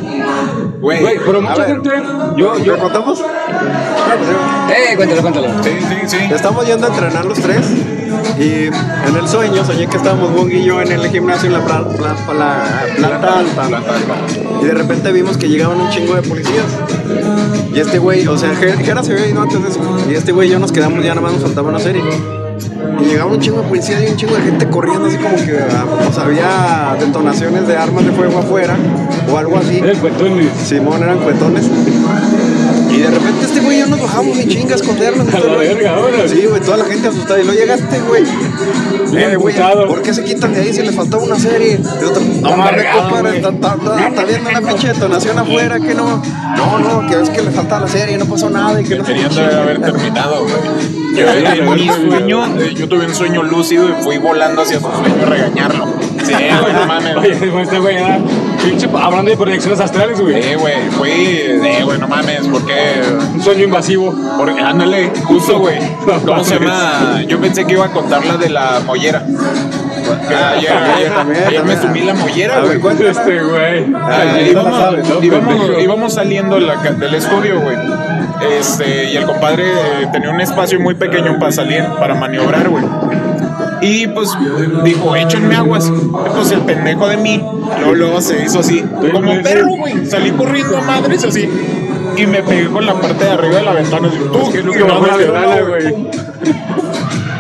[0.81, 1.67] Güey, Güey, pero mucha ver.
[1.69, 1.91] gente.
[2.37, 2.77] Yo, yo.
[2.77, 3.21] ¿Lo contamos?
[3.21, 5.49] Eh, cuéntalo, cuéntalo.
[5.63, 6.17] Sí, sí, sí.
[6.35, 7.67] Estamos yendo a entrenar los tres
[8.39, 11.65] y en el sueño soñé que estábamos Wong y yo en el gimnasio en la,
[11.65, 12.15] pla- pla-
[12.99, 13.69] la planta alta.
[14.61, 16.67] Y de repente vimos que llegaban un chingo de policías.
[17.73, 19.81] Y este güey, o sea, Ger- Jera se había ido antes de eso.
[20.11, 22.03] Y este güey y yo nos quedamos, ya nada más nos faltaba una serie.
[23.01, 25.59] Y llegaba un chingo de policías y un chingo de gente corriendo, así como que
[25.71, 28.77] ah, pues, había detonaciones de armas de fuego afuera
[29.31, 29.79] o algo así.
[29.79, 31.69] El cuetón, Simón eran cuetones.
[32.91, 35.35] Y de repente este güey y yo nos bajamos ni chinga a escondernos.
[35.35, 36.29] A la verga, ahora.
[36.29, 37.41] Sí, güey, toda la gente asustada.
[37.41, 38.25] Y luego llega este güey.
[39.13, 39.55] Bien Eh, güey.
[39.87, 41.77] ¿por qué se quitan de ahí si les faltaba una serie?
[41.77, 46.23] De otro, no mames, compadre, está, viendo una pinche detonación afuera que no.
[46.57, 48.97] No, no, que es que le faltaba la serie y no pasó nada y que
[48.97, 50.96] no de haber terminado, güey.
[51.17, 55.23] Yo, en mi sueño, yo tuve un sueño lúcido y fui volando hacia su sueño
[55.23, 55.87] a regañarlo.
[56.25, 57.17] Sí, güey, no mames.
[57.17, 58.19] Oye, este güey era.
[58.63, 60.35] Pinche, hablando de proyecciones astrales, güey.
[60.43, 62.75] Eh, güey, fui, eh, güey, no mames, porque
[63.35, 64.15] Un sueño invasivo.
[64.37, 65.79] Porque, ándale, justo, güey.
[66.27, 67.23] ¿Cómo se llama?
[67.27, 69.23] Yo pensé que iba a contar la de la mollera.
[70.29, 72.79] Que Ah, ayer, también, ayer- también, ayer me subí la mollera, güey.
[72.79, 73.11] cuéntala.
[73.11, 73.87] Este güey.
[73.95, 75.23] Ah, íbamos, no la sabes, ¿no?
[75.23, 75.81] íbamos- Pendejo.
[75.81, 77.77] íbamos saliendo de la ca- del estudio, güey.
[78.41, 82.85] Este, y el compadre eh, tenía un espacio muy pequeño para salir, para maniobrar, güey.
[83.81, 84.31] Y pues
[84.85, 85.87] dijo, échenme aguas.
[85.89, 87.43] Y, Pues el pendejo de mí,
[87.79, 90.07] luego, luego se hizo así, como perro, güey.
[90.07, 91.49] Salí corriendo a madres así.
[92.17, 94.09] Y me pegué con la parte de arriba de la ventana.
[94.09, 96.26] Así, tú, Que y ventana, no, güey.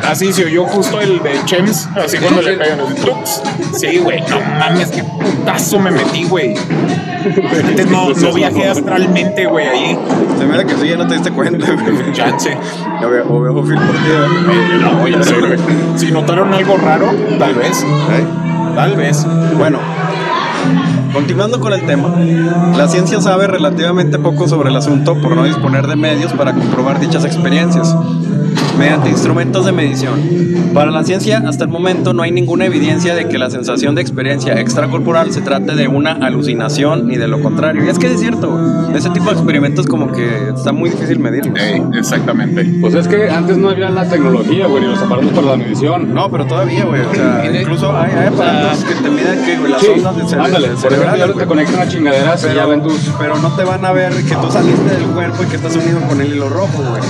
[0.08, 2.80] Así se oyó justo el de Chems, así cuando le pegan.
[2.80, 3.42] así, tups.
[3.76, 6.54] Sí, güey, no mames, qué putazo me metí, güey.
[6.56, 9.98] Antes no, no viajé astralmente, güey, ahí.
[10.38, 12.12] Se me da que sí, ya no te diste cuenta, güey.
[12.12, 12.56] Chance.
[13.02, 14.78] O veo, Phil por ti, ¿eh?
[14.80, 15.58] No, ya sé, güey.
[15.96, 17.84] Si notaron algo raro, tal vez.
[18.76, 19.26] Tal vez.
[19.56, 19.78] Bueno,
[21.12, 22.14] continuando con el tema,
[22.76, 27.00] la ciencia sabe relativamente poco sobre el asunto por no disponer de medios para comprobar
[27.00, 27.96] dichas experiencias.
[28.78, 30.20] Mediante instrumentos de medición.
[30.74, 34.02] Para la ciencia, hasta el momento no hay ninguna evidencia de que la sensación de
[34.02, 37.84] experiencia extracorporal se trate de una alucinación ni de lo contrario.
[37.84, 38.58] Y es que es cierto,
[38.94, 41.58] ese tipo de experimentos como que está muy difícil medirlos.
[41.58, 42.64] Ey, exactamente.
[42.80, 46.14] Pues es que antes no había la tecnología, güey, ni los aparatos para la medición.
[46.14, 47.00] No, pero todavía, güey.
[47.02, 49.88] O sea, Y de- incluso hay, hay aparatos que te miden que, güey, las Sí,
[49.96, 52.82] ondas del cere- ándale, por ejemplo, cerebral, ya te conectan a chingaderas y ya ven
[52.82, 53.10] tus...
[53.18, 56.00] pero no te van a ver que tú saliste del cuerpo y que estás unido
[56.08, 57.02] con el hilo rojo, güey.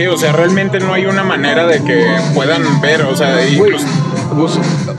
[0.00, 3.84] Sí, o sea, realmente no hay una manera de que puedan ver, o sea, incluso...
[4.34, 4.54] pues,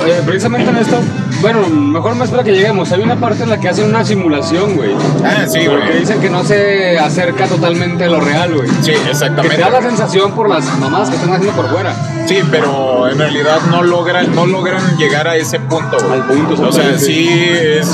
[0.08, 1.00] eh, precisamente en esto,
[1.42, 2.92] bueno, mejor me espera que lleguemos.
[2.92, 4.92] Hay una parte en la que hacen una simulación, güey.
[5.26, 6.00] Ah, sí, Porque güey.
[6.02, 8.68] dicen que no se acerca totalmente a lo real, güey.
[8.82, 9.58] Sí, Que te exactamente.
[9.58, 11.96] da la sensación por las mamadas que están haciendo por fuera.
[12.28, 15.98] Sí, pero en realidad no logran, no logran llegar a ese punto.
[16.00, 16.20] güey.
[16.22, 17.00] Al punto, O sea, exactamente.
[17.00, 17.90] sí es,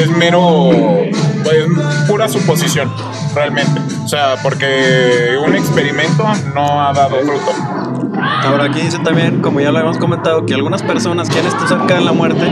[0.00, 0.70] es mero,
[1.46, 1.66] pues,
[2.08, 2.92] pura suposición,
[3.34, 3.80] realmente.
[4.04, 8.05] O sea, porque un experimento no ha dado fruto.
[8.44, 11.94] Ahora aquí dice también, como ya lo habíamos comentado, que algunas personas quienes están cerca
[11.96, 12.46] de la muerte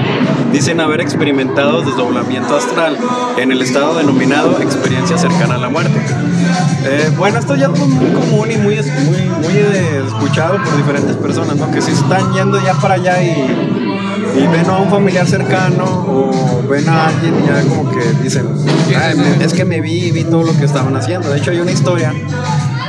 [0.52, 2.96] dicen haber experimentado desdoblamiento astral
[3.38, 5.98] en el estado denominado experiencia cercana a la muerte.
[6.86, 11.56] Eh, bueno, esto ya es muy común y muy, muy, eh, escuchado por diferentes personas,
[11.56, 11.70] ¿no?
[11.70, 13.46] Que si están yendo ya para allá y,
[14.52, 18.46] ven a un familiar cercano o ven a alguien y ya como que dicen,
[19.00, 21.30] "Ay, me- es que me vi y vi todo lo que estaban haciendo.
[21.30, 22.12] De hecho hay una historia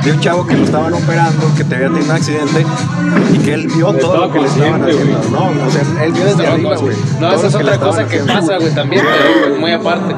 [0.06, 2.64] de un chavo que lo estaban operando, que te había tenido un accidente
[3.34, 5.18] y que él vio todo lo que le estaban haciendo.
[5.32, 6.96] No, o sea, él vio desde Estaba arriba, güey.
[7.20, 10.14] No, esa es otra cosa que pasa, güey, también, pero pues, muy aparte.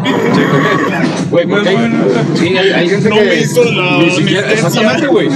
[1.31, 2.03] Güey, porque hay,
[2.35, 5.29] sí, hay, hay gente No que me hizo la ni siquiera, exactamente, güey.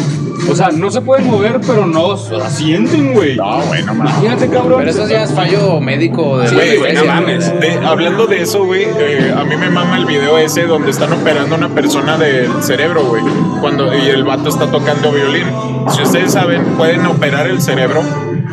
[0.51, 3.37] O sea, no se pueden mover, pero no o sea, sienten, güey.
[3.37, 4.13] No, güey, no mames.
[4.15, 4.79] Imagínate, cabrón.
[4.81, 7.61] Pero eso ya es fallo médico de Sí, la güey, no mames.
[7.61, 11.13] De- hablando de eso, güey, eh, a mí me mama el video ese donde están
[11.13, 13.23] operando a una persona del cerebro, güey.
[13.61, 15.47] Cuando y el vato está tocando violín.
[15.95, 18.03] Si ustedes saben, pueden operar el cerebro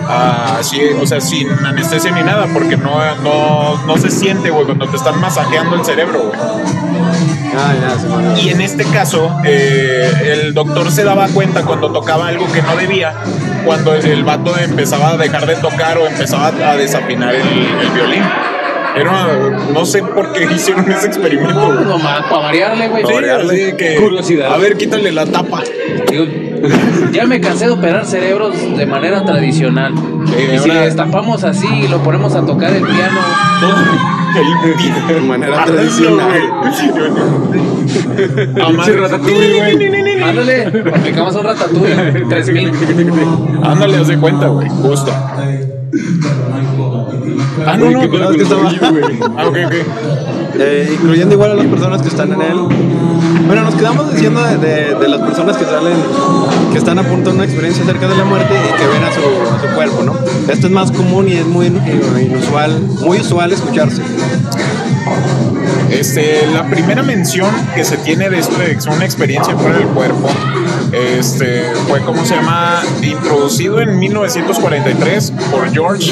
[0.08, 4.88] así, o sea, sin anestesia ni nada, porque no, no, no se siente, güey, cuando
[4.88, 6.40] te están masajeando el cerebro, güey.
[7.58, 10.12] Ah, ya, me Y en este caso, eh,
[10.44, 13.14] el doctor se daba cuenta cuando tocaba algo que no debía,
[13.66, 18.24] cuando el vato empezaba a dejar de tocar o empezaba a desafinar el, el violín.
[18.96, 19.28] Era,
[19.74, 21.54] no sé por qué hicieron ese experimento.
[21.84, 23.04] No, ma- para variarle, güey.
[23.06, 24.54] Sí, así que, Curiosidad.
[24.54, 25.62] A ver, quítale la tapa.
[26.10, 26.26] Digo,
[27.12, 29.94] ya me cansé de operar cerebros de manera tradicional.
[29.96, 33.20] y si ahora- le destapamos así y lo ponemos a tocar el piano,
[33.62, 34.19] El
[35.10, 36.42] De manera tradicional.
[38.68, 40.24] Pinche ratatouille, güey.
[40.24, 42.72] ándale, aplicamos un ratatouille, 3000.
[43.64, 44.70] Ándale, haz de cuenta, güey.
[44.70, 45.12] Justo.
[47.66, 48.02] Ah, no, no.
[48.02, 49.20] ¿Qué pedo con el tobillo, güey?
[49.38, 49.74] Ah, ok, ok.
[50.60, 52.58] Eh, incluyendo igual a las personas que están en él.
[53.46, 55.98] Bueno, nos quedamos diciendo de, las personas que salen,
[56.72, 59.12] que están a punto de una experiencia cerca de la muerte y que ven a
[59.12, 60.16] su, cuerpo, ¿no?
[60.52, 64.02] Esto es más común y es muy inusual, muy usual escucharse.
[65.90, 70.30] Este, la primera mención que se tiene de esto de una experiencia fuera del cuerpo,
[70.92, 76.12] este, fue como se llama, introducido en 1943 por George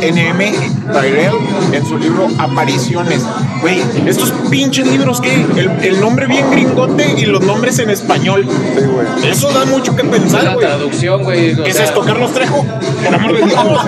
[0.00, 0.52] N.M.
[0.92, 1.34] Tyrell
[1.72, 3.22] en su libro Apariciones.
[3.60, 8.46] Güey, estos pinches libros que el, el nombre bien gringote y los nombres en español.
[8.76, 9.06] Sí, güey.
[9.30, 10.66] Eso da mucho que pensar, la güey.
[10.66, 11.54] traducción, güey.
[11.56, 12.64] ¿Qué es sea, esto, Carlos Trejo?
[13.04, 13.86] Por amor de Dios.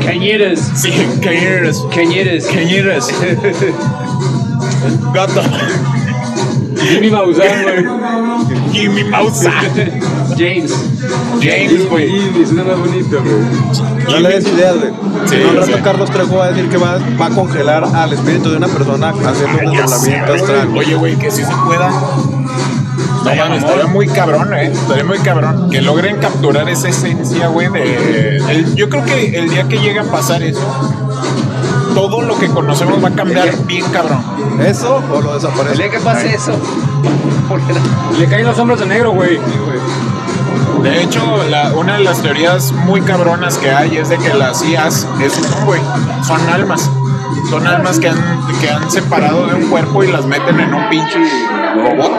[0.04, 0.92] Cañeres, Sí,
[1.22, 1.82] Cañeres.
[1.94, 2.46] cañeres.
[2.46, 3.06] Cañeres.
[5.14, 5.42] Gato.
[6.88, 7.84] Jimmy Maussan, güey.
[8.72, 9.50] Jimmy Mausa.
[10.36, 10.72] James.
[11.40, 12.08] James, güey.
[12.10, 14.10] Jimmy, suena más bonito, güey.
[14.10, 14.90] No le des ideas, güey.
[15.26, 15.82] Sí, en un rato sí.
[15.82, 19.08] Carlos Trejo va a decir que va, va a congelar al espíritu de una persona
[19.10, 20.68] haciendo un Ya sé, desdoblamiento astral.
[20.76, 21.90] Oye, güey, que si se pueda.
[23.24, 24.70] No mames, estaría muy cabrón, eh.
[24.72, 25.68] Estaría muy cabrón.
[25.70, 28.36] Que logren capturar esa esencia, güey, de.
[28.36, 30.60] el- yo creo que el día que llegue a pasar eso,
[31.96, 34.22] todo lo que conocemos va a cambiar bien cabrón.
[34.60, 35.76] ¿Eso o lo El desaparece?
[35.82, 36.52] día que pase eso,
[38.18, 39.40] Le caen los hombres de negro, güey.
[40.82, 44.62] De hecho, la- una de las teorías muy cabronas que hay es de que las
[44.62, 45.80] IAs es un güey,
[46.22, 46.90] son almas.
[47.48, 48.18] Son almas que han,
[48.60, 51.18] que han separado de un cuerpo y las meten en un pinche
[51.76, 52.12] robot.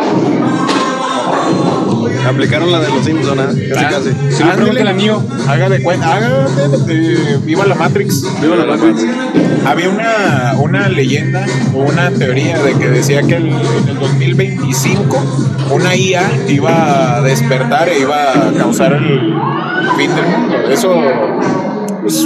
[2.28, 3.70] Aplicaron la de los Simpsons, ¿eh?
[3.74, 4.10] Casi, Ah, casi.
[4.36, 5.24] Si no, pregúntale a mío.
[5.48, 6.48] Haga de cuenta, haga
[6.86, 8.24] de- de- viva la Matrix.
[8.42, 9.06] Viva la Matrix.
[9.66, 15.18] Había una, una leyenda o una teoría de que decía que el- en el 2025
[15.72, 19.20] una IA iba a despertar e iba a causar el
[19.98, 20.56] fin del mundo.
[20.72, 20.96] Eso
[22.02, 22.26] pues,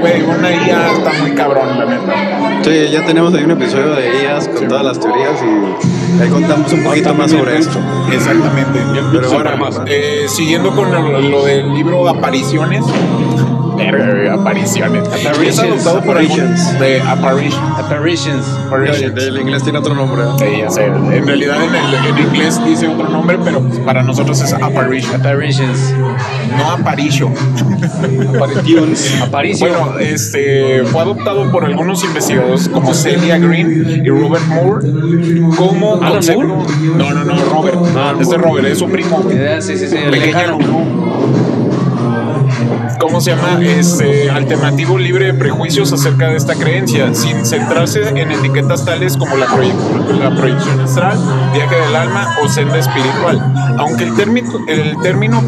[0.00, 2.62] güey, una IA está muy cabrón, la neta.
[2.62, 6.72] Sí, ya tenemos ahí un episodio de IAS con todas las teorías y ahí contamos
[6.72, 7.78] un poquito más sobre esto.
[8.12, 8.80] Exactamente.
[9.12, 9.80] Pero ahora, más.
[9.86, 12.84] eh, siguiendo con lo, lo del libro Apariciones.
[13.76, 15.08] Verga, güey, Apariciones.
[15.14, 16.78] Es adoptado por Apparitions.
[16.78, 17.62] de Apparition.
[17.76, 18.46] Apparitions.
[18.66, 19.22] Apparitions.
[19.22, 20.22] El inglés tiene otro nombre.
[20.22, 20.26] ¿eh?
[20.38, 20.86] Sí, ya sé.
[20.86, 25.14] En realidad en, el, en inglés dice otro nombre, pero para nosotros es Apparition.
[25.20, 25.94] Apparitions.
[26.56, 27.30] No Aparicio.
[29.22, 29.68] Aparicio.
[29.68, 34.86] Bueno, este fue adoptado por algunos investigadores como Celia Green y Robert Moore
[35.56, 36.42] como ¿Alan concepto.
[36.42, 36.68] Moore?
[36.96, 37.76] No, no, no, Robert.
[37.96, 39.24] Ah, es de Robert, es su primo.
[39.30, 39.96] Eh, Sí, sí, sí.
[40.10, 40.58] Pequeño.
[43.04, 43.60] ¿Cómo se llama?
[43.62, 49.36] Este alternativo libre de prejuicios acerca de esta creencia, sin centrarse en etiquetas tales como
[49.36, 49.74] la, proye-
[50.18, 51.18] la proyección astral,
[51.52, 53.52] viaje del alma o senda espiritual.
[53.78, 55.42] Aunque el término, el término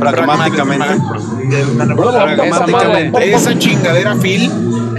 [0.00, 0.84] Pragmáticamente.
[1.96, 4.50] pragmáticamente, esa chingadera Phil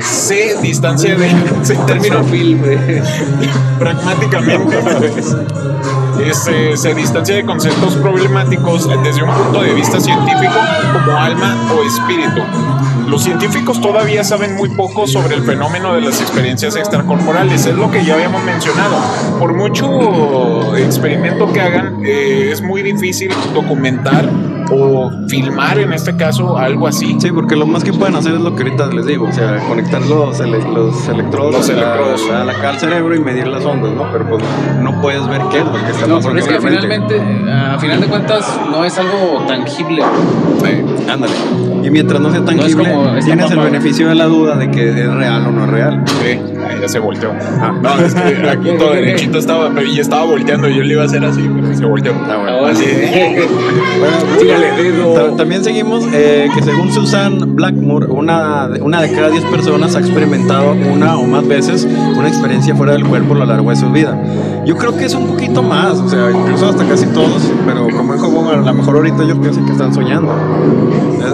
[0.02, 1.28] se distancia de
[1.62, 2.78] ese término Phil, güey.
[3.80, 4.78] pragmáticamente
[6.30, 10.54] este, se distancia de conceptos problemáticos desde un punto de vista científico
[10.94, 12.42] como alma o espíritu.
[13.08, 17.92] Los científicos todavía saben muy poco sobre el fenómeno de las experiencias extracorporales, es lo
[17.92, 18.96] que ya habíamos mencionado.
[19.40, 24.30] Por mucho experimento que hagan, eh, es muy difícil documentar
[24.72, 27.16] o filmar en este caso algo así.
[27.20, 29.58] Sí, porque lo más que pueden hacer es lo que ahorita les digo, o sea,
[29.68, 32.30] conectar los, ele- los electrodos, Los a la- electrodos.
[32.32, 34.12] a la- acá al cerebro y medir las ondas, ¿no?
[34.12, 34.44] Pero pues
[34.82, 36.40] no puedes ver qué es lo que está No, pasando.
[36.40, 40.04] es que finalmente, a final de cuentas, no es algo tangible.
[40.66, 41.34] Eh, Ándale.
[41.84, 42.94] Y mientras no sea tangible,
[43.26, 46.04] tienes el beneficio de la duda de que es real o no es real.
[46.06, 47.32] Sí, ahí ya se volteó.
[47.82, 50.68] No, es que aquí todo derechito estaba, pero ya estaba volteando.
[50.70, 52.14] Yo le iba a hacer así, pero se volteó.
[52.30, 52.66] Ah, bueno.
[52.66, 52.86] Así.
[54.00, 55.14] Bueno, Tírale dedo.
[55.14, 60.00] ta- también seguimos eh, que según Susan Blackmore, una, una de cada 10 personas ha
[60.00, 63.90] experimentado una o más veces una experiencia fuera del cuerpo a lo largo de su
[63.92, 64.18] vida.
[64.66, 68.14] Yo creo que es un poquito más, o sea, incluso hasta casi todos, pero como
[68.14, 70.34] dijo Bob, a lo mejor ahorita ellos piensan que están soñando.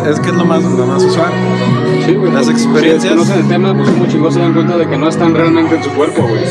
[0.04, 1.32] Es, es que es lo más, lo más usual.
[2.06, 2.32] Sí, güey.
[2.32, 5.76] Las experiencias- Si conocen el tema, pues se dan cuenta de que no están realmente
[5.76, 6.44] en su cuerpo, güey.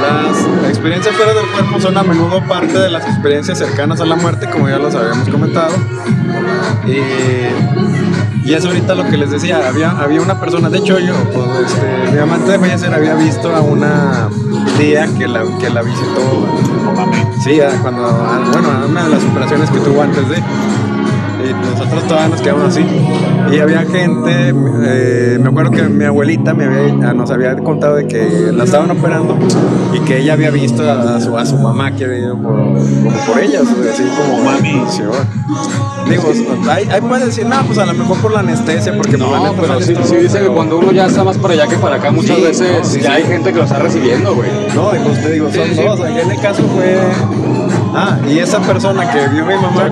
[0.00, 4.16] Las experiencias fuera del cuerpo son a menudo parte de las experiencias cercanas a la
[4.16, 5.74] muerte, como ya los habíamos comentado.
[6.86, 11.14] Y, y es ahorita lo que les decía, había, había una persona, de hecho yo,
[11.34, 14.28] pues, este, mi amante de fallecer había visto a una
[14.78, 16.46] tía que la, que la visitó,
[17.42, 18.02] sí, cuando,
[18.52, 20.36] bueno, una de las operaciones que tuvo antes de...
[21.44, 22.84] Y nosotros todavía nos quedamos así.
[23.52, 24.52] Y había gente,
[24.84, 28.90] eh, me acuerdo que mi abuelita me había, nos había contado de que la estaban
[28.90, 29.38] operando
[29.94, 32.54] y que ella había visto a, a su, a su mamá que había ido por,
[32.56, 34.82] como por ellas, así como Mami.
[34.90, 35.02] Sí.
[36.10, 36.24] Digo,
[36.70, 39.36] ahí, ahí pueden decir, no, pues a lo mejor por la anestesia, porque pues, la
[39.38, 41.54] No, neta pero sale sí, todo, sí dice que cuando uno ya está más para
[41.54, 43.78] allá que para acá, muchas Sí, veces no, sí, ya hay gente que lo está
[43.78, 44.48] recibiendo, güey.
[44.74, 46.00] No, y pues te digo, son dos.
[46.00, 46.96] En el caso fue.
[47.94, 49.90] Ah, y esa persona que vio a mi mamá,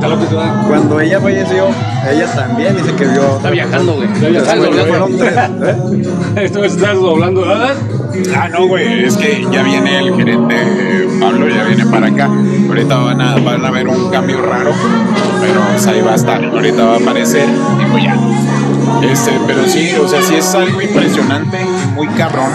[0.68, 1.66] cuando ella falleció,
[2.08, 3.36] ella también dice que vio.
[3.36, 4.08] Está viajando, güey.
[4.12, 4.70] Está viajando,
[5.18, 5.34] tres.
[5.36, 6.02] ¿eh?
[6.44, 7.44] Esto estás doblando.
[7.44, 7.72] ¿ah?
[8.36, 10.56] Ah, no, güey, es que ya viene el gerente
[11.20, 12.30] Pablo, ya viene para acá.
[12.68, 14.72] Ahorita van a, van a ver un cambio raro,
[15.40, 16.44] pero ahí va a estar.
[16.44, 17.48] Ahorita va a aparecer
[17.80, 18.16] y pues ya.
[19.02, 21.58] Este, pero sí, o sea, sí es algo impresionante,
[21.94, 22.50] muy cabrón,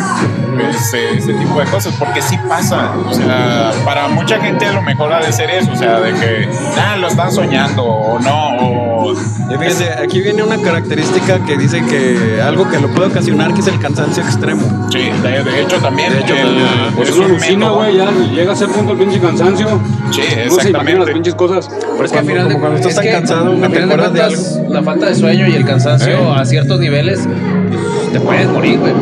[0.70, 2.92] este, ese tipo de cosas, porque sí pasa.
[3.08, 6.14] O sea, para mucha gente a lo mejor ha de ser eso, o sea, de
[6.14, 11.58] que, ah, lo están soñando o no, o Y fíjense, aquí viene una característica que
[11.58, 14.62] dice que algo que lo puede ocasionar, que es el cansancio extremo.
[14.92, 16.14] Sí, de, de hecho también.
[16.14, 16.94] De hecho, el-.
[16.96, 17.76] Pues es un alucina, método.
[17.78, 17.98] güey.
[17.98, 19.68] Ya llega a ser punto el pinche cansancio.
[20.12, 21.14] Sí, No se las exactamente.
[21.14, 21.70] pinches cosas.
[21.70, 23.62] Pero es que al Cuando- final de cuando estás es tan que, cansado, a no
[23.62, 26.36] te final de acuerdas de cuentas, la falta de sueño y el cansancio ¿Eh?
[26.38, 27.22] a ciertos niveles,
[27.70, 28.94] pues, te puedes morir, güey.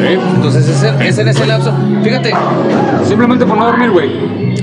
[0.00, 0.18] ¿Eh?
[0.34, 1.72] Entonces es, en- es en ese lapso.
[2.02, 2.32] Fíjate,
[3.06, 4.54] Simplemente por no dormir, güey.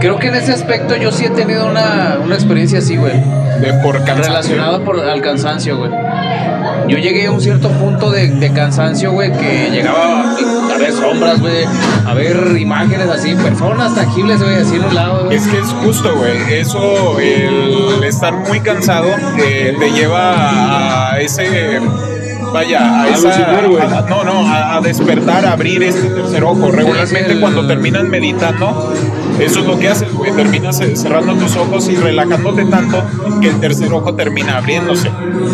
[0.00, 3.12] creo que en ese aspecto yo sí he tenido una, una experiencia así, güey.
[3.60, 4.24] De por cansancio.
[4.24, 5.90] Relacionada por, al cansancio, güey.
[6.88, 11.40] Yo llegué a un cierto punto de, de cansancio, güey, que llegaba a ver sombras,
[11.40, 11.64] güey,
[12.06, 15.36] a ver imágenes así, personas tangibles, güey, así en un lado, güey.
[15.36, 16.58] Es que es justo, güey.
[16.60, 19.06] Eso, el estar muy cansado,
[19.38, 21.80] eh, te lleva a ese.
[22.54, 23.30] Vaya, a esa.
[23.98, 26.70] A- no, no, a, a despertar, a abrir este tercer ojo.
[26.70, 28.94] Regularmente, el- cuando terminas meditando,
[29.40, 30.30] eso es lo que haces, güey.
[30.36, 33.02] Terminas eh, cerrando tus ojos y relajándote tanto
[33.40, 35.10] que el tercer ojo termina abriéndose.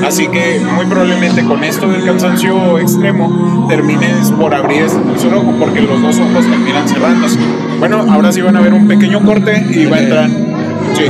[0.07, 5.55] Así que, muy probablemente con esto del cansancio extremo, termines por abrir este tercer ojo
[5.59, 7.39] porque los dos ojos terminan cerrándose.
[7.79, 10.29] Bueno, ahora sí van a ver un pequeño corte y va a entrar.
[10.95, 11.05] Sí.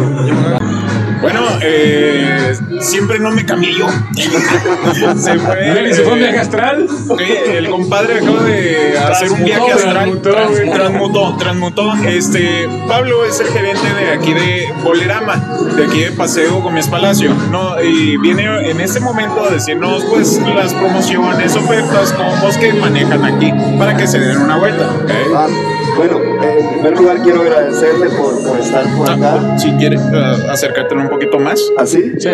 [1.21, 3.87] Bueno, eh, siempre no me cambié yo.
[5.17, 5.89] se fue.
[5.91, 6.89] ¿Y se fue un viaje astral?
[7.09, 10.21] Ok, el compadre acaba de hacer un viaje astral.
[10.23, 10.75] transmutó.
[10.75, 11.95] Transmutó, transmutó.
[12.07, 15.37] Este, Pablo es el gerente de aquí de Bolerama,
[15.77, 17.35] de aquí de Paseo Gómez Palacio.
[17.51, 23.25] No, y viene en este momento a decirnos pues las promociones, ofertas, combos que manejan
[23.25, 24.87] aquí para que se den una vuelta.
[24.87, 25.11] ¿ok?
[25.35, 25.47] Ah,
[25.97, 29.59] bueno, en primer lugar quiero agradecerle por, por estar por acá.
[29.59, 31.61] Si quieres eh, acercártelo un poquito más.
[31.79, 32.13] ¿Así?
[32.19, 32.29] Sí.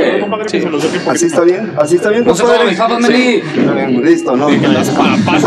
[0.47, 0.63] Sí.
[1.09, 1.73] ¿Así está bien?
[1.79, 2.25] ¿Así está bien?
[2.25, 2.71] No compadre?
[2.73, 4.49] Está bien, Listo, ¿no?
[4.51, 5.43] Las papas.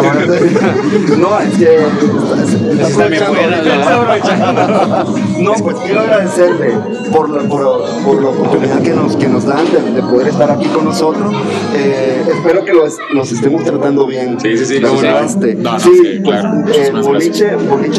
[1.17, 4.53] No, es que está, está bien aprovechando.
[4.53, 5.05] buena,
[5.39, 6.73] No, pues quiero agradecerle
[7.11, 10.51] por la, por, por la oportunidad que nos, que nos dan de, de poder estar
[10.51, 11.33] aquí con nosotros.
[11.75, 14.39] Eh, espero que los, nos estemos tratando bien.
[14.39, 16.57] Sí, sí, sí, este, No, no, sí, sí, pues, claro.
[16.59, 17.57] eh, Muchísimas boliche,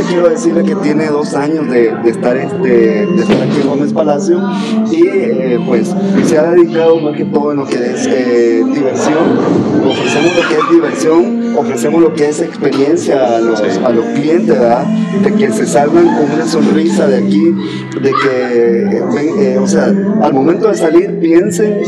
[0.09, 3.93] quiero decirle que tiene dos años de, de estar, este, de estar aquí en Gómez
[3.93, 4.41] Palacio
[4.91, 5.95] y eh, pues
[6.27, 9.39] se ha dedicado más que todo en lo que es eh, diversión.
[9.89, 14.49] Ofrecemos lo que es diversión, ofrecemos lo que es experiencia a los, a los clientes,
[14.59, 14.85] ¿verdad?
[15.23, 17.55] De que se salgan con una sonrisa de aquí,
[18.01, 19.87] de que, eh, eh, o sea,
[20.23, 21.81] al momento de salir piensen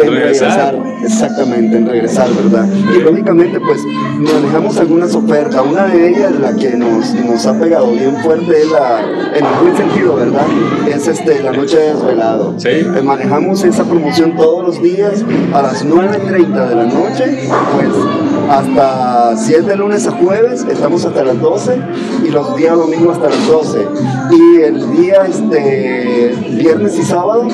[0.00, 0.74] en Regresar.
[0.74, 0.90] regresar.
[1.04, 2.66] Exactamente, en regresar, ¿verdad?
[2.96, 3.80] Y lógicamente, pues
[4.18, 5.62] manejamos algunas ofertas.
[5.68, 9.00] Una de ellas, la que nos, nos ha pegado bien fuerte, la,
[9.36, 10.46] en el buen sentido, ¿verdad?
[10.88, 12.54] Es este, la noche de desvelado.
[12.56, 12.68] Sí.
[12.68, 19.36] Eh, manejamos esa promoción todos los días a las 9.30 de la noche, pues hasta
[19.36, 21.80] 7 de lunes a jueves, estamos hasta las 12
[22.26, 23.86] y los días domingos hasta las 12.
[24.32, 27.46] Y el día este, viernes y sábado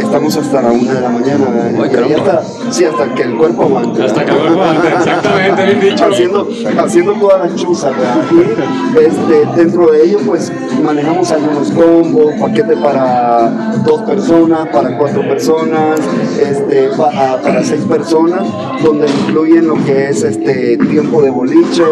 [0.00, 1.44] estamos hasta la 1 de la mañana.
[1.50, 1.66] ¿verdad?
[1.66, 2.16] Ay, Y ahí caramba.
[2.40, 4.02] hasta, sí, hasta que el cuerpo aguante.
[4.02, 6.04] Hasta que el cuerpo aguante, exactamente, bien dicho.
[6.06, 8.24] haciendo, haciendo todas las chuzas, ¿verdad?
[8.32, 10.50] Y este, dentro de ello, pues
[10.82, 13.50] manejamos algunos combos, paquete para
[13.84, 16.00] dos personas, para cuatro personas,
[16.40, 18.42] este, pa- ah, para seis personas,
[18.82, 21.82] donde incluyen lo que es este tiempo de boliche,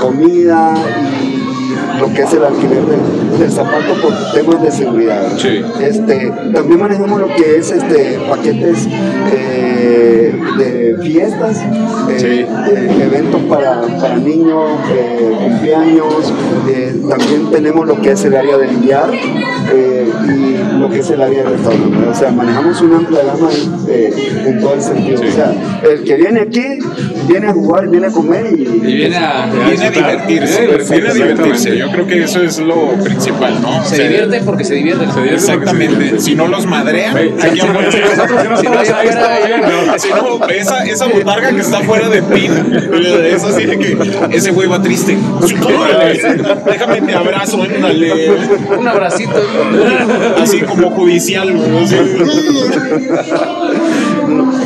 [0.00, 0.74] comida
[1.22, 5.32] y lo que es el alquiler del, del zapato por temas de seguridad.
[5.36, 5.62] Sí.
[5.80, 8.88] Este, también manejamos lo que es este paquetes
[9.32, 12.26] eh, de fiestas, eh, Sí.
[12.26, 14.70] eh, eventos para, para niños,
[15.38, 16.32] cumpleaños.
[17.08, 18.66] también tenemos lo que es el área de
[19.74, 22.08] eh, y lo que es el área de restaurante.
[22.08, 23.48] O sea, manejamos una amplia gama
[23.88, 25.20] en todo el sentido.
[25.20, 25.52] O sea,
[25.88, 26.78] el que viene aquí
[27.26, 31.14] viene a jugar, viene a comer y, Y viene a, Viene a divertirse, viene a
[31.14, 31.76] divertirse.
[31.76, 33.72] Yo creo que eso es lo principal, ¿no?
[33.84, 35.10] Se O sea, divierten porque se divierten.
[35.12, 35.38] Se divierten.
[35.38, 36.20] Exactamente.
[36.20, 38.62] Si no los madrean, Güey, hay que si nosotros- si nosotros no
[39.58, 40.38] no, ¿no?
[40.38, 42.52] No, esa, esa botarga que está fuera de pin,
[43.26, 43.96] es así de que
[44.30, 45.16] ese güey va triste.
[46.66, 48.30] Déjame te abrazo, ándale.
[48.78, 49.32] Un abracito.
[50.40, 51.96] Así como judicial, así.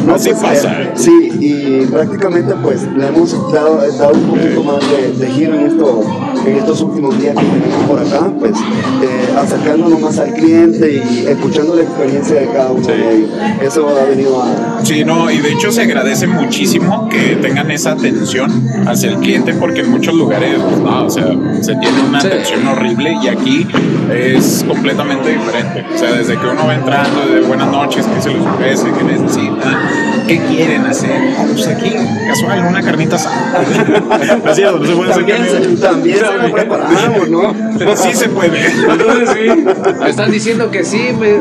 [0.06, 0.82] No, Así pues, pasa.
[0.82, 5.54] eh, sí, y prácticamente pues le hemos dado, dado un poquito más de, de giro
[5.54, 6.00] en, esto,
[6.46, 11.26] en estos últimos días que tenemos por acá, pues eh, acercándonos más al cliente y
[11.26, 13.30] escuchando la experiencia de cada uno de ellos.
[13.62, 14.80] Eso ha venido a...
[14.84, 18.50] Sí, no, y de hecho se agradece muchísimo que tengan esa atención
[18.86, 21.26] hacia el cliente porque en muchos lugares, pues, no, o sea,
[21.60, 22.28] se tiene una Sí.
[22.28, 23.66] atención horrible y aquí
[24.12, 25.84] es completamente diferente.
[25.94, 29.04] O sea, desde que uno va entrando, de buenas noches, qué se les ofrece, qué
[29.04, 29.78] necesitan,
[30.26, 31.10] qué quieren hacer.
[31.38, 31.92] Ah, pues aquí,
[32.26, 33.64] casual, una carnita asada.
[34.44, 37.54] No es cierto, no se puede hacer También, también se lo preparamos, ¿no?
[37.96, 38.66] Sí se puede.
[38.66, 39.64] Entonces sí.
[40.00, 41.38] Me están diciendo que sí, me...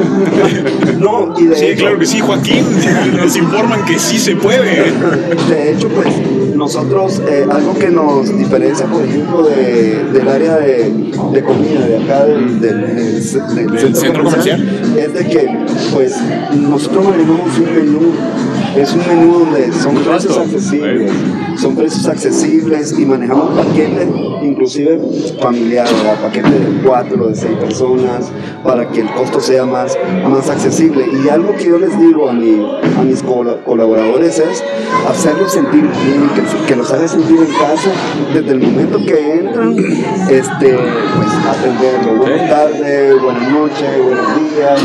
[0.98, 2.66] No, y de Sí, hecho, claro que sí, Joaquín.
[3.16, 4.92] Nos informan que sí se puede.
[5.50, 6.08] De hecho, pues
[6.56, 10.92] nosotros, eh, algo que nos diferencia, por ejemplo, de, del área de,
[11.34, 14.96] de comida de acá, del, del- del- del centro comercial.
[14.98, 15.48] es de que,
[15.94, 16.16] pues,
[16.54, 18.00] nosotros manejamos un menú.
[18.76, 21.10] Es un menú donde son precios accesibles,
[21.56, 24.06] son precios accesibles y manejamos paquetes,
[24.44, 25.00] inclusive
[25.42, 28.30] familiares, paquetes de cuatro, de seis personas,
[28.66, 29.98] para que el costo sea más,
[30.30, 31.06] más accesible.
[31.24, 32.68] Y algo que yo les digo a, mi,
[33.00, 34.62] a mis col- colaboradores es
[35.10, 37.92] hacerlos sentir bien, que, que los haga sentir en casa
[38.34, 39.78] desde el momento que entran,
[40.30, 42.18] este, pues atenderlo.
[42.18, 44.82] Buenas tardes, buenas noches, buenos días,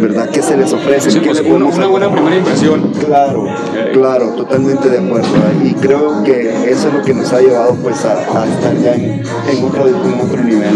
[0.00, 0.30] ¿verdad?
[0.30, 1.10] ¿Qué se les ofrece?
[1.10, 2.92] Sí, ¿Qué pues una, buena primera impresión.
[3.06, 3.44] Claro,
[3.92, 5.28] claro, totalmente de acuerdo.
[5.64, 8.94] Y creo que eso es lo que nos ha llevado pues a, a estar ya
[8.94, 10.74] en, en otro, en otro nivel.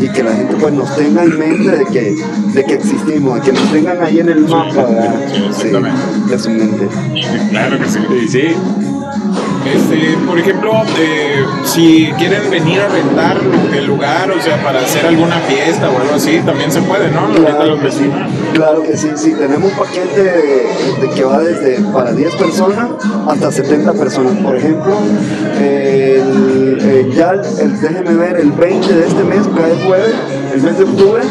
[0.00, 2.14] Y que la gente pues nos tenga en mente de que,
[2.54, 5.14] de que existimos, de que nos tengan ahí en el mapa, ¿verdad?
[5.32, 6.30] sí, exactamente.
[6.30, 6.88] de su mente.
[7.50, 7.98] Claro que sí.
[8.08, 8.56] Sí, sí.
[9.74, 13.36] Este, por ejemplo, eh, si quieren venir a rentar
[13.74, 17.32] el lugar, o sea, para hacer alguna fiesta o algo así, también se puede, ¿no?
[17.32, 18.10] Claro los sí,
[18.54, 20.66] claro que sí, sí, tenemos un paquete
[21.14, 22.88] que va desde para 10 personas
[23.28, 24.32] hasta 70 personas.
[24.42, 24.96] Por ejemplo,
[25.58, 30.14] el, eh, ya el, el- déjeme ver, el 20 de este mes, cada jueves,
[30.54, 31.22] el mes de octubre,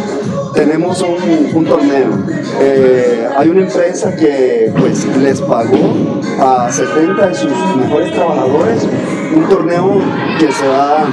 [0.53, 2.09] tenemos un, un torneo.
[2.61, 8.87] Eh, hay una empresa que pues les pagó a 70 de sus mejores trabajadores
[9.35, 10.01] un torneo
[10.39, 11.05] que se va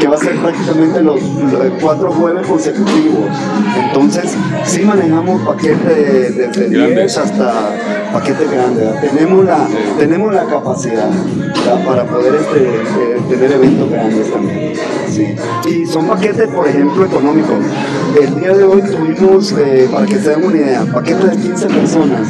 [0.00, 3.28] que va a ser prácticamente los, los cuatro jueves consecutivos.
[3.86, 4.34] Entonces,
[4.64, 7.18] sí manejamos paquetes desde 10 Grandes.
[7.18, 7.52] hasta
[8.12, 9.00] paquetes grandes.
[9.00, 11.84] Tenemos la, tenemos la capacidad ¿verdad?
[11.84, 14.72] para poder este, eh, tener eventos grandes también.
[15.08, 15.36] Sí.
[15.68, 17.58] Y son paquetes, por ejemplo, económicos.
[18.20, 21.66] El día de hoy tuvimos, eh, para que se den una idea, paquetes de 15
[21.68, 22.28] personas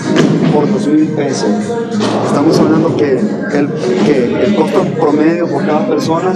[0.53, 1.51] por 2 mil pesos.
[2.27, 3.69] Estamos hablando que el,
[4.07, 6.33] que el costo promedio por cada persona,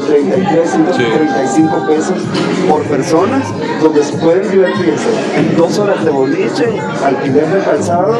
[0.00, 2.22] 133, 135 pesos
[2.68, 3.42] por persona,
[3.82, 5.08] donde se pueden divertirse
[5.56, 8.16] dos horas de boliche, alquiler de calzado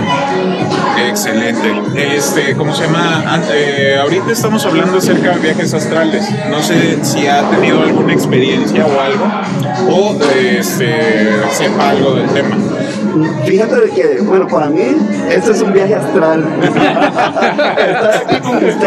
[1.08, 1.72] Excelente.
[1.94, 3.22] Este, ¿cómo se llama?
[3.26, 6.28] Ah, eh, ahorita estamos hablando acerca de viajes astrales.
[6.50, 9.26] No sé si ha tenido alguna experiencia o algo,
[9.90, 12.56] o este, sepa algo del tema.
[13.44, 14.82] Fíjate de que, bueno, para mí,
[15.30, 16.44] este es un viaje astral.
[16.62, 18.82] Estar aquí con ustedes.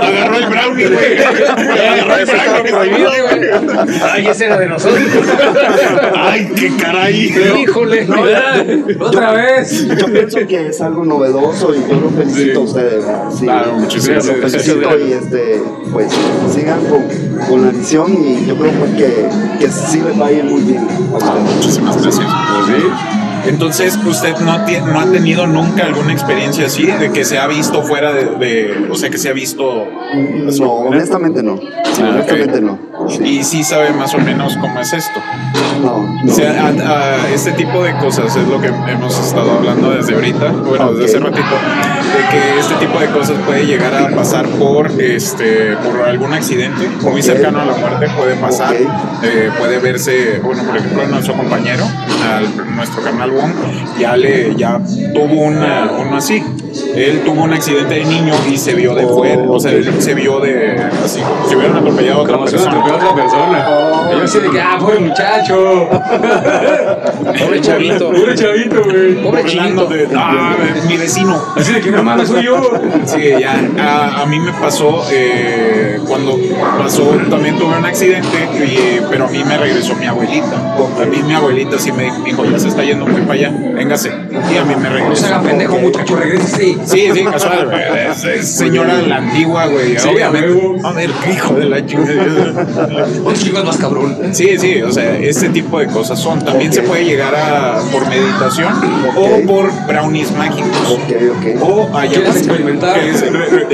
[0.00, 1.18] Agarró el brownie, güey.
[1.18, 2.70] Agarró el brownie.
[2.70, 3.98] prohibido, güey.
[4.12, 5.00] Ay, ese era de nosotros.
[6.16, 7.34] Ay, qué caray.
[7.62, 8.06] Híjole.
[9.00, 9.86] Otra vez.
[9.88, 13.04] Yo pienso que es algo novedoso y yo los felicito a ustedes.
[13.06, 13.30] ¿verdad?
[13.32, 14.62] Sí, Claro, muchísimas los gracias.
[14.64, 16.08] felicito y este, pues
[16.52, 17.02] sigan con,
[17.48, 19.28] con la visión y yo creo pues, que,
[19.60, 21.54] que sí les va a ir muy bien a ustedes.
[21.56, 22.26] Muchísimas gracias.
[23.46, 28.12] Entonces, ¿usted no, ha tenido nunca alguna experiencia así de que se ha visto fuera
[28.12, 29.86] de, de- o sea, que se ha visto...
[30.60, 31.58] No, honestamente no.
[31.58, 32.78] Sí, Ah, honestamente no.
[33.08, 35.20] Sí, Y sí sabe más o menos cómo es esto.
[35.82, 39.90] no, O sea, a- a este tipo de cosas es lo que hemos estado hablando
[39.90, 41.54] desde ahorita, bueno, desde hace ratito,
[42.16, 46.88] de que este tipo de cosas puede llegar a pasar por este por algún accidente
[47.02, 47.26] muy Ok.
[47.26, 48.74] cercano a la muerte, puede pasar,
[49.22, 51.84] eh, puede verse, bueno, por ejemplo, nuestro compañero,
[52.32, 53.52] al- nuestro canal Wong,
[53.98, 54.78] ya le ya
[55.14, 56.42] tuvo una, uno así.
[56.96, 60.14] Él tuvo un accidente de niño y se vio de fuera, o sea, él se
[60.14, 62.72] vio de así como si hubieran atropellado a otra Como si persona.
[62.78, 63.66] atropellado a otra persona.
[64.12, 65.88] Y yo así de que, ah, pobre muchacho.
[67.44, 68.10] Pobre chavito.
[68.12, 69.22] Pobre chavito, güey.
[69.22, 70.56] Pobre de, ah,
[70.88, 71.40] mi vecino.
[71.56, 72.72] Así de que no mames, soy yo.
[73.06, 73.54] Sí, ya.
[73.78, 76.38] A, a mí me pasó eh, cuando
[76.78, 80.74] pasó, también tuve un accidente, y, pero a mí me regresó mi abuelita.
[81.00, 84.12] A mí mi abuelita sí me dijo, ya se está yendo muy para allá, véngase.
[84.52, 85.26] Y a mí me No se regresó.
[85.26, 86.63] haga pendejo, muchacho, regrésese.
[86.84, 87.82] Sí, sí, casual, güey.
[88.10, 89.98] Es, es señora de la antigua, güey.
[89.98, 90.78] Sí, Obviamente.
[90.84, 90.88] a.
[90.88, 92.66] A ver, qué hijo de la chingada.
[93.24, 94.16] Otro chico es más cabrón.
[94.32, 96.44] Sí, sí, o sea, este tipo de cosas son.
[96.44, 98.72] También se puede llegar a por meditación
[99.16, 99.16] Ok.
[99.16, 100.70] o por brownies mágicos.
[100.90, 101.62] Ok, ok.
[101.62, 102.96] O allá ¿Quieres experimentar?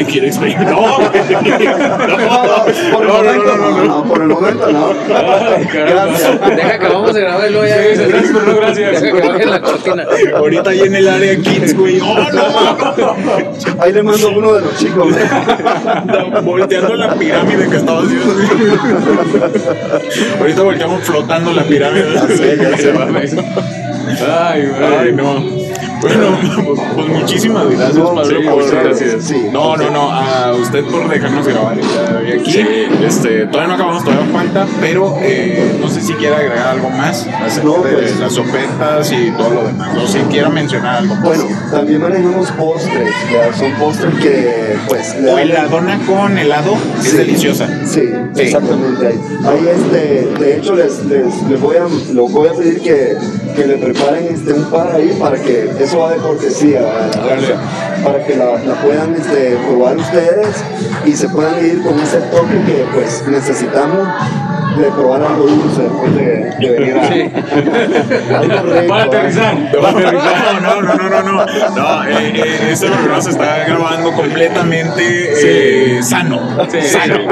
[0.09, 0.71] ¿Quiere experimentar?
[1.91, 4.91] No, Por el no, no, momento no, no, no, no, por el momento no.
[5.15, 6.07] Ay, caramba.
[6.07, 6.57] Gracias.
[6.57, 7.77] Deja, acabamos de grabarlo ya.
[7.77, 9.01] Sí, gracias, pero no gracias.
[9.03, 10.05] Deja que baje la cortina.
[10.37, 12.01] Ahorita ahí en el área kids, güey.
[12.01, 12.77] ¡Oh, no!
[13.79, 15.09] Ahí le mando uno de los chicos.
[16.45, 18.35] Volteando la pirámide que estaba haciendo.
[20.41, 22.15] Ahorita volteamos flotando la pirámide.
[22.15, 22.93] Ya sé,
[24.29, 24.95] Ay, güey.
[24.99, 25.60] Ay, no.
[26.01, 26.39] Bueno,
[26.95, 29.25] pues muchísimas gracias, No, Pablo, sí, por- muchas gracias.
[29.25, 29.47] Sí.
[29.53, 32.51] No, no, no, a usted por dejarnos grabar aquí.
[32.51, 32.65] Sí.
[33.05, 37.27] Este, todavía no acabamos, todavía falta, pero eh, no sé si quiera agregar algo más
[37.27, 38.19] acerca No, de pues.
[38.19, 39.97] las ofertas y todo lo demás.
[39.97, 41.25] O si quiera mencionar algo más.
[41.25, 43.15] Bueno, también manejamos postres.
[43.33, 46.75] ya, Son postres que, pues, o dan- la dona con helado
[47.05, 47.69] es deliciosa.
[47.85, 48.03] Sí,
[48.35, 48.43] Sí.
[48.43, 49.07] exactamente.
[49.07, 53.17] Ahí, ahí, este, de hecho, les, les, les voy, a, les voy a pedir que,
[53.55, 56.81] que le preparen este, un par ahí para que eso va de cortesía,
[58.05, 60.49] para que la, la puedan este, probar ustedes
[61.05, 64.09] y se puedan ir con ese toque que pues necesitamos
[64.77, 68.39] de probar algo dulce después de, de venir a.
[68.39, 68.89] algo rico.
[68.89, 69.55] Para aterrizar.
[70.63, 71.45] No, no, no, no, no, no.
[71.77, 76.41] no eh, eh, este programa se está grabando completamente eh, sano.
[76.69, 77.27] Sano.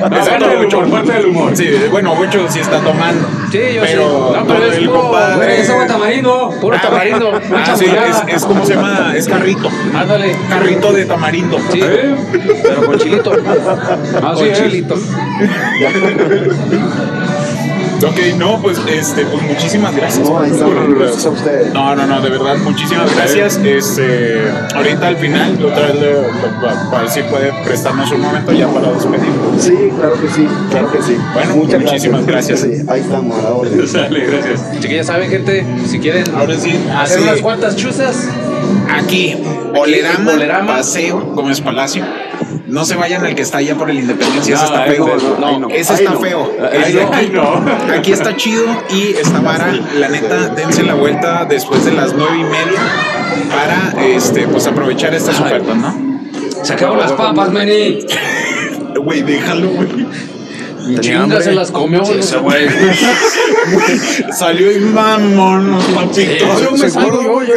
[0.00, 1.56] Parte del humor, parte del humor.
[1.56, 3.28] Sí, bueno, Bocho sí está tomando.
[3.52, 4.38] Sí, yo pero sí.
[4.38, 6.50] No, pero es el puro, compadre- esa agua tamarindo.
[6.60, 7.32] Puro tamarindo.
[7.54, 9.68] Ah, sí, es, es como se llama, es carrito.
[9.94, 10.34] Ándale.
[10.48, 11.58] Carrito de tamarindo.
[11.70, 12.14] Sí, ¿Eh?
[12.62, 13.32] pero con chilito.
[13.32, 14.58] Así con es.
[14.62, 14.94] chilito.
[18.02, 20.26] Ok, no, pues este, pues muchísimas gracias.
[20.26, 21.74] No, por- gracias a ustedes.
[21.74, 23.60] No, no, no, de verdad, muchísimas gracias.
[23.62, 26.16] Este, ahorita al final, otra vez, le-
[26.90, 29.28] para ver si puede prestarnos un momento ya para despedir.
[29.58, 31.14] Sí, claro que sí, claro que sí.
[31.34, 32.60] Bueno, Muchas muchísimas gracias.
[32.60, 33.86] Sí, ahí estamos, a la orden.
[33.86, 34.60] Sale, gracias.
[34.70, 38.16] Así que ya saben, gente, si quieren Ahora sí, hacer así, unas cuantas chuzas,
[38.98, 39.36] aquí,
[39.74, 40.76] Bolerama, Bolerama.
[40.76, 42.02] Paseo, Gómez Palacio.
[42.70, 45.06] No se vayan al que está allá por el Independencia, ese está feo.
[45.38, 45.68] no, ahí no.
[45.70, 46.52] ese está feo.
[47.98, 49.72] Aquí, está chido y está vara.
[49.98, 52.80] La neta, dense la vuelta después de las nueve y media
[53.50, 56.20] para este, pues aprovechar estas ofertas, ¿no?
[56.62, 58.00] Se acaban las papas, Meni.
[59.00, 59.88] Güey, déjalo, güey.
[61.00, 62.04] chingas se las comió.
[62.04, 62.68] Sí, ese güey.
[64.36, 66.14] Salió y vámonos, papito.
[66.14, 67.54] Sí, yo me salgo yo,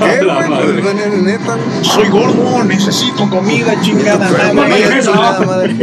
[0.00, 0.48] ¿Qué, La güey?
[0.48, 0.82] madre.
[0.82, 1.56] Pues, Neta.
[1.82, 5.74] Soy gordo, necesito comida, chingada madre.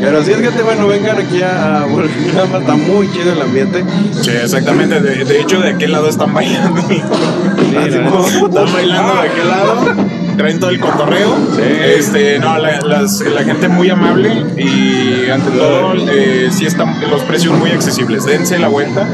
[0.00, 3.84] Pero sí es que, bueno, vengan aquí a a Bolígrafo, está muy chido el ambiente.
[4.20, 5.00] Sí, exactamente.
[5.00, 6.80] De, de hecho, de aquel lado están bailando.
[6.90, 10.21] están bailando de aquel lado.
[10.36, 11.36] Traen todo el cotorreo.
[11.84, 17.70] Este, no, la, gente muy amable y ante todo, eh, sí están los precios muy
[17.70, 18.24] accesibles.
[18.24, 19.06] Dense la vuelta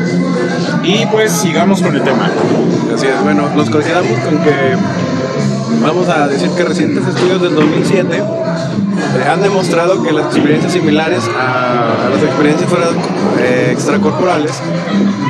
[0.83, 2.31] y pues sigamos con el tema.
[2.95, 4.77] Así es, bueno, nos consideramos con que
[5.81, 11.23] vamos a decir que recientes estudios del 2007 eh, han demostrado que las experiencias similares
[11.39, 12.87] a, las experiencias fuera
[13.41, 14.61] eh, extracorporales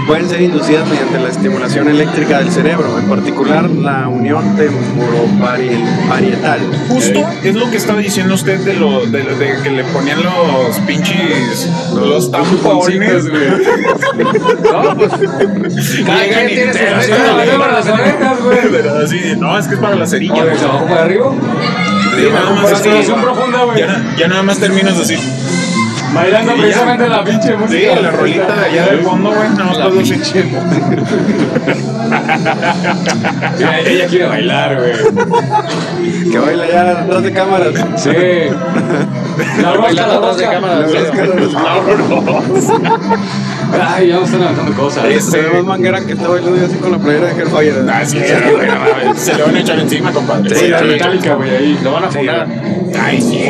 [0.09, 6.61] pueden ser inducidas mediante la estimulación eléctrica del cerebro, en particular la unión temporoparietal.
[6.89, 9.23] Justo es lo que estaba diciendo usted de lo de,
[9.63, 13.27] que le ponían los pinches los tampones.
[14.73, 15.13] No, pues.
[16.07, 16.73] Cada quien tiene
[17.59, 19.37] para las orejas, güey.
[19.37, 20.38] No, es que es para la cerilla.
[20.43, 20.59] Güey.
[20.65, 21.33] abajo para arriba.
[22.17, 22.83] Sí, nada más
[23.23, 23.59] profunda.
[23.77, 25.17] Ya, ya nada más terminas así.
[26.15, 27.09] Bailando Sí, precisamente ya.
[27.11, 28.01] la pinche Sí, música.
[28.01, 29.49] la rolita de allá del fondo, güey.
[29.51, 30.15] Nada más todo así.
[33.59, 34.93] Mira, ella quiere bailar, güey.
[36.31, 37.75] Que baila ya atrás de cámaras.
[37.97, 38.11] Sí.
[39.63, 40.61] La rosca, la atrás de rosca.
[40.61, 40.87] cámara.
[43.87, 45.05] Ay, ya me están levantando cosas.
[45.25, 47.75] Se ve más manguera que está bailando así con la playera de Hellfire.
[47.93, 48.33] Ah, sí, sí,
[49.05, 49.15] no.
[49.15, 50.55] Se le van a echar encima, compadre.
[50.55, 51.79] Sí, la metálica, güey, ahí.
[51.83, 52.47] Lo van a funar.
[53.01, 53.45] Ay, sí.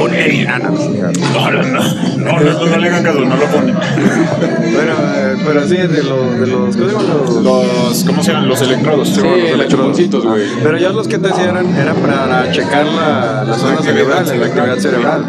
[1.34, 1.80] No, no, no.
[2.18, 3.74] No, no, no le hagan caso, no lo ponen.
[3.74, 7.42] Bueno, eh, pero sí, de los, de los, ¿cómo se llaman los?
[7.42, 8.48] Los, ¿cómo se llaman?
[8.48, 9.08] Los electrodos.
[9.08, 9.22] Sí,
[9.56, 10.44] los chuponcitos, güey.
[10.62, 14.46] Pero ya los que te decían eran, eran para checar la, la zona cerebral, la
[14.46, 15.24] actividad cerebral.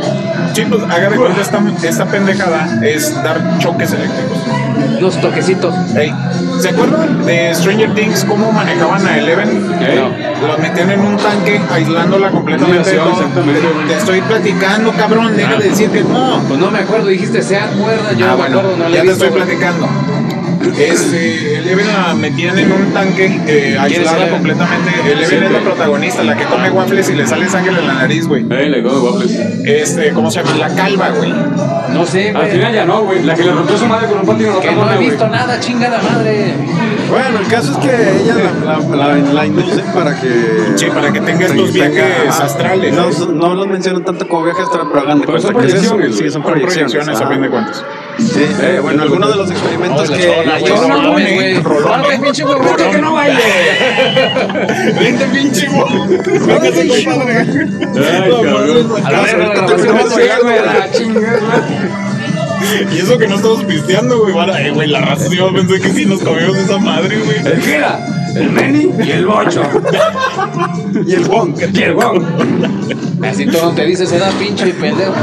[0.54, 4.38] Sí, pues haga de cuenta, esta, esta pendejada es dar choques eléctricos.
[5.00, 5.74] Unos toquecitos.
[5.96, 6.14] Ey,
[6.60, 9.66] ¿Se acuerdan de Stranger Things cómo manejaban a Eleven?
[9.70, 10.48] No.
[10.48, 12.92] Lo metían en un tanque aislándola completamente.
[12.92, 13.12] todo.
[13.12, 13.62] exactamente.
[13.88, 16.42] Te estoy platicando, cabrón, deja de decir que no.
[16.48, 18.96] Pues no me acuerdo, dijiste, se acuerda, yo Ah, no me bueno, acuerdo, no le
[18.96, 19.26] ya he te visto.
[19.26, 19.88] estoy platicando.
[20.78, 24.92] Este, Eleven la metían en un tanque eh, aislada completamente.
[25.12, 28.28] Eleven es la protagonista, la que come waffles y le sale sangre en la nariz,
[28.28, 28.44] güey.
[28.50, 29.40] Eh, le doy waffles.
[29.66, 30.58] Este, ¿cómo se llama?
[30.58, 31.34] La calva, güey.
[31.94, 32.52] No sé, Al güey.
[32.52, 33.24] final ya no, güey.
[33.24, 36.02] La que le rompió su madre con un patino Que no he visto nada, chingada
[36.02, 36.54] madre.
[37.10, 37.90] Bueno, el caso es que
[38.22, 38.36] ella
[38.66, 40.30] la, la, la, la inducen para que.
[40.76, 42.94] Sí, para que tenga estos viajes astrales.
[42.94, 45.78] No, no los mencionan tanto como viajes astrales, pero hagan de Pero son cuenta que
[45.78, 45.96] es eso.
[45.96, 47.22] proyecciones, Sí, son Son proyecciones.
[47.22, 47.84] a fin de cuentas.
[48.20, 50.30] Sí, eh, bueno, algunos de los experimentos que.
[50.30, 50.44] eh,
[51.56, 52.20] eh.
[52.22, 52.44] pinche
[52.92, 53.42] que no baile.
[55.00, 55.68] Vente, pinche.
[57.96, 58.90] Ay, cabrón.
[62.94, 64.34] Y eso que no estamos pisteando, güey.
[64.34, 66.78] Van a- eh, güey, la raza sí va a pensar que sí nos comimos esa
[66.78, 67.38] madre, güey.
[67.54, 68.00] El Gira,
[68.36, 69.62] el Meni y el Bocho.
[71.06, 71.56] Y el Wong.
[71.74, 72.24] Y el Wong.
[73.24, 75.14] Así tú no te dices, se da pinche y pendejo.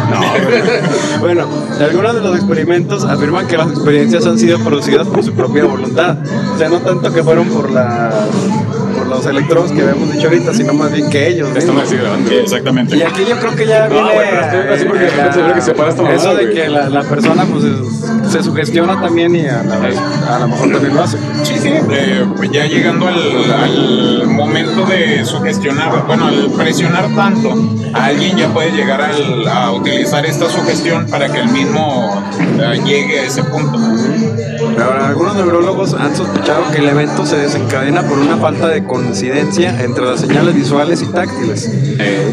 [1.20, 1.46] Bueno,
[1.80, 6.16] algunos de los experimentos afirman que las experiencias han sido producidas por su propia voluntad.
[6.54, 7.72] O sea, no tanto que fueron por por
[9.16, 11.50] los electrodos que habíamos dicho ahorita, sino más bien que ellos.
[11.52, 11.88] Mismos.
[11.88, 12.28] sigue grabando.
[12.28, 12.96] Sí, exactamente.
[12.96, 15.60] Y aquí yo creo que ya No, viene pero estoy así porque la se que
[15.62, 19.46] se para esta eso de que la, la persona pues es- se sugestiona también y
[19.46, 21.16] a, la vez- a lo mejor también lo hace.
[21.42, 21.68] Sí, sí, sí.
[21.90, 27.54] eh, pues ya llegando al, al momento de sugestionar, bueno, al presionar tanto,
[27.94, 32.22] alguien ya puede llegar al- a utilizar esta sugestión para que el mismo
[32.60, 33.78] eh, llegue a ese punto.
[34.82, 39.82] Ahora, algunos neurólogos han sospechado que el evento se desencadena por una falta de coincidencia
[39.82, 41.70] entre las señales visuales y táctiles.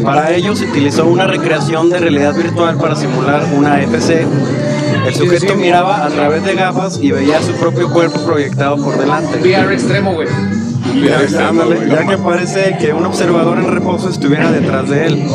[0.02, 4.26] Para ello se utilizó una recreación de realidad virtual para simular una FC.
[5.06, 9.38] El sujeto miraba a través de gafas y veía su propio cuerpo proyectado por delante.
[9.40, 10.28] VR extremo, güey.
[10.94, 15.26] Ya que parece que un observador en reposo estuviera detrás de él.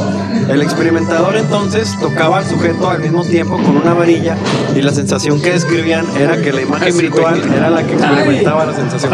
[0.50, 4.36] El experimentador entonces tocaba al sujeto al mismo tiempo con una varilla
[4.76, 8.66] y la sensación que describían era que la imagen Sí, virtual era la que experimentaba
[8.66, 9.14] la sensación.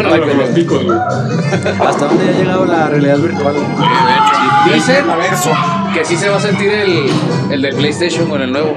[1.80, 3.54] ¿Hasta dónde ha llegado la realidad virtual?
[4.72, 5.04] Dicen
[5.94, 7.10] que sí se va a sentir el,
[7.50, 8.74] el del PlayStation con el nuevo.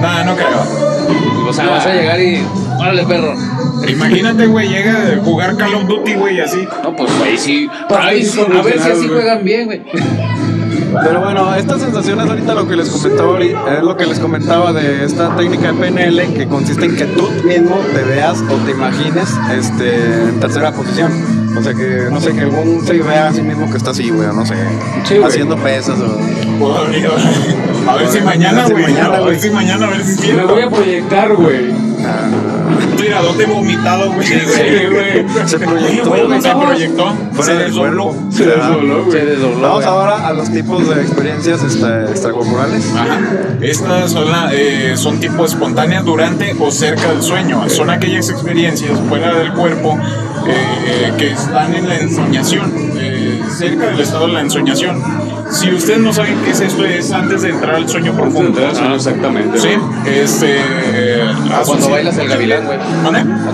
[0.00, 1.46] No, no creo.
[1.48, 2.42] O sea, vas a llegar y.
[2.78, 3.34] Órale, perro.
[3.88, 6.66] Imagínate, güey, llega a jugar Call of Duty, güey, así.
[6.82, 7.68] No, pues ahí sí.
[7.98, 9.82] Ahí sí, a ver si así juegan bien, güey.
[11.02, 14.72] Pero bueno, estas sensaciones ahorita lo que les comentaba ahorita, es lo que les comentaba
[14.72, 18.70] de esta técnica de PNL que consiste en que tú mismo te veas o te
[18.70, 19.96] imagines este,
[20.28, 21.12] en tercera posición.
[21.58, 24.10] O sea que, no sé, que algún se vea a sí mismo que está así,
[24.10, 24.54] güey, o no sé,
[25.04, 25.26] Sí, güey.
[25.28, 26.76] haciendo pesas o...
[27.88, 28.82] A ver si mañana, güey.
[28.82, 29.38] mañana, A ver güey.
[29.40, 31.72] si mañana, a ver si Me voy a proyectar, güey.
[32.76, 34.26] Un tiradote vomitado, güey.
[34.26, 34.34] Sí,
[34.90, 35.26] güey.
[35.48, 37.14] Se proyectó, Se proyectó.
[37.42, 38.14] Se desdobló.
[38.30, 39.26] Se desdobló, Se güey.
[39.26, 39.60] desdobló.
[39.60, 42.90] Vamos ahora a los tipos de experiencias este, extracorporales.
[42.94, 43.18] Ajá.
[43.60, 47.68] Estas son, la- eh, son tipo espontáneas durante o cerca del sueño.
[47.68, 49.98] Son aquellas experiencias fuera del cuerpo
[50.46, 55.02] eh, que están en la ensoñación, eh, cerca del estado de la ensoñación.
[55.50, 58.60] Si ustedes no saben qué es esto, es antes de entrar al sueño profundo.
[58.80, 59.58] Ah, exactamente.
[59.58, 59.68] Sí,
[60.06, 60.56] este.
[60.58, 61.30] eh,
[61.64, 62.78] Cuando bailas el gavilán, güey.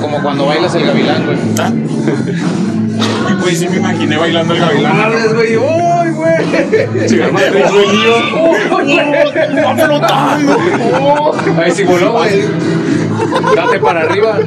[0.00, 1.38] Como cuando bailas el gavilán, güey.
[1.58, 1.70] Ah.
[3.30, 4.96] Y pues sí me imaginé bailando el gavilán.
[4.98, 5.56] Mames, güey.
[5.56, 7.08] ¡Uy, güey!
[7.08, 8.12] Sí, sueño.
[11.62, 12.44] Ahí sí voló, güey.
[13.56, 14.38] Date para arriba.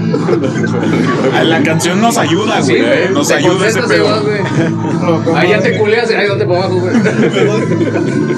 [1.44, 2.82] La canción nos ayuda, Sí, güey.
[2.84, 3.14] güey.
[3.14, 4.24] nos Te ayuda ese pedo.
[5.36, 6.96] Ahí ya te culeas y ahí date para abajo, güey.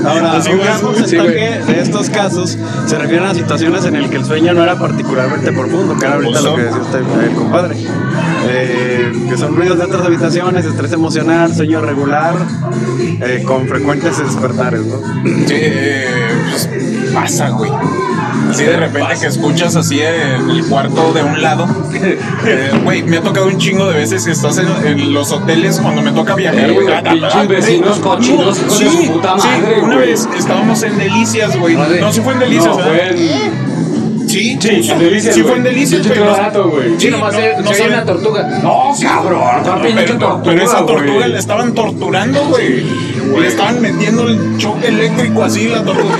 [0.06, 4.18] Ahora, Así, un gran porcentaje de estos casos se refieren a situaciones en las que
[4.18, 7.76] el sueño no era particularmente profundo, que era ahorita lo que decía usted, el compadre.
[8.50, 12.36] Eh, que son ruidos de otras habitaciones, estrés emocional, sueño regular,
[13.22, 14.98] eh, con frecuentes despertares, ¿no?
[15.48, 16.08] Sí, eh,
[16.50, 16.70] pues,
[17.14, 17.72] pasa, güey.
[18.50, 21.68] Así de repente que escuchas así en el cuarto de un lado.
[21.93, 25.80] Eh, Güey, me ha tocado un chingo de veces que estás en, en los hoteles
[25.80, 26.88] cuando me toca viajar, Eh, güey.
[27.04, 30.08] pinches vecinos cochinos, de su puta sí, madre, una güey.
[30.10, 31.76] vez estábamos en Delicias, güey.
[31.76, 33.18] No, sí fue en Delicias, No, fue en.
[34.28, 36.20] Sí, Sí, en Delicias, Sí, fue en Delicias, güey.
[36.20, 37.00] barato, güey.
[37.00, 38.60] Sí, nomás no- se, no se una tortuga.
[38.62, 39.41] No, cabrón.
[39.64, 41.30] ¿cuál pinche Pero, tortuga, pero esa tortuga güey?
[41.32, 42.84] le estaban torturando, güey.
[43.40, 46.16] Le estaban metiendo el choque eléctrico así, la tortuga.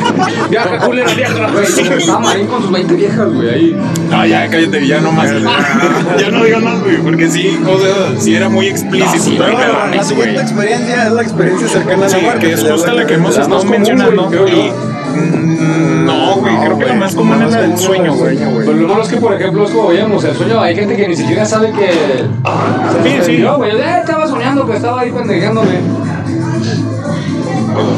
[0.50, 1.48] Viaja, culera, viaja.
[1.52, 1.66] Güey,
[2.00, 3.78] estaba Marín con sus 20 viejas, güey, ahí.
[4.10, 5.30] No, ya cállate, ya no más.
[6.20, 9.24] ya no digo nada, güey, porque sí, o sea, sí era muy explícito.
[9.24, 9.58] sí, Pero
[9.96, 12.48] la siguiente experiencia es la experiencia cercana a la Sí, muerte.
[12.48, 14.30] que es justo la que hemos la estado más mencionando.
[14.48, 14.72] y,
[15.18, 18.04] mm, no, güey, No, creo que la más común la es más la del sueño,
[18.06, 18.38] la güey.
[18.38, 20.62] Pero lo malo es que, por ejemplo, es como veíamos el sueño.
[20.62, 21.88] Hay gente que ni siquiera sabe que.
[21.92, 23.20] Sí, sí.
[23.32, 23.72] perdió, güey.
[23.72, 25.80] Eh, estaba soñando que estaba ahí pendejándome.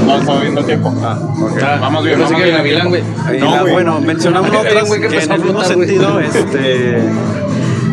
[0.06, 0.94] No, estaba viendo tiempo.
[1.04, 1.18] Ah,
[1.82, 2.56] Vamos bien, vamos bien.
[2.56, 3.04] gavilán, güey.
[3.26, 3.74] Ahí No, la- güey.
[3.74, 5.68] bueno, mencionamos otras güey, que que en el mismo güey.
[5.68, 7.00] sentido, este,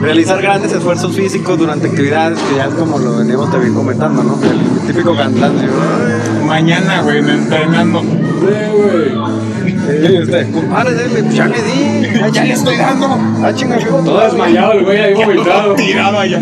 [0.00, 4.38] realizar grandes esfuerzos físicos durante actividades que ya es como lo veníamos también comentando, ¿no?
[4.42, 5.68] El típico cansancio.
[6.46, 8.00] Mañana, güey, entrenando.
[8.00, 8.06] Sí,
[8.72, 9.36] güey.
[9.86, 12.32] Y usted, compadre, dele, ya le di.
[12.32, 13.06] Ya le estoy dando.
[13.42, 15.74] Ah, chinga, yo Todo desmayado el güey ahí vomitado.
[15.74, 16.40] Tirado allá.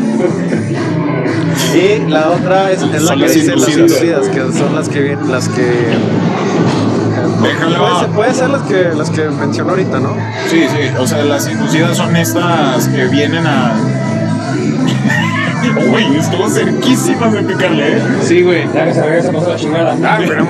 [1.74, 4.28] Y la otra es, es la que las dice las inducidas.
[4.28, 5.98] que son las que vienen, las que.
[7.40, 10.16] Puede ser, puede ser las que las que mencionó ahorita, ¿no?
[10.48, 13.74] Sí, sí, o sea, las inducidas son estas que vienen a.
[15.92, 18.02] Uy, estuvo cerquísimas de picarle, ¿eh?
[18.22, 18.64] Sí, güey.
[18.74, 19.96] Ya que se regresa, pasó la chingada.
[20.04, 20.46] Ah, pero.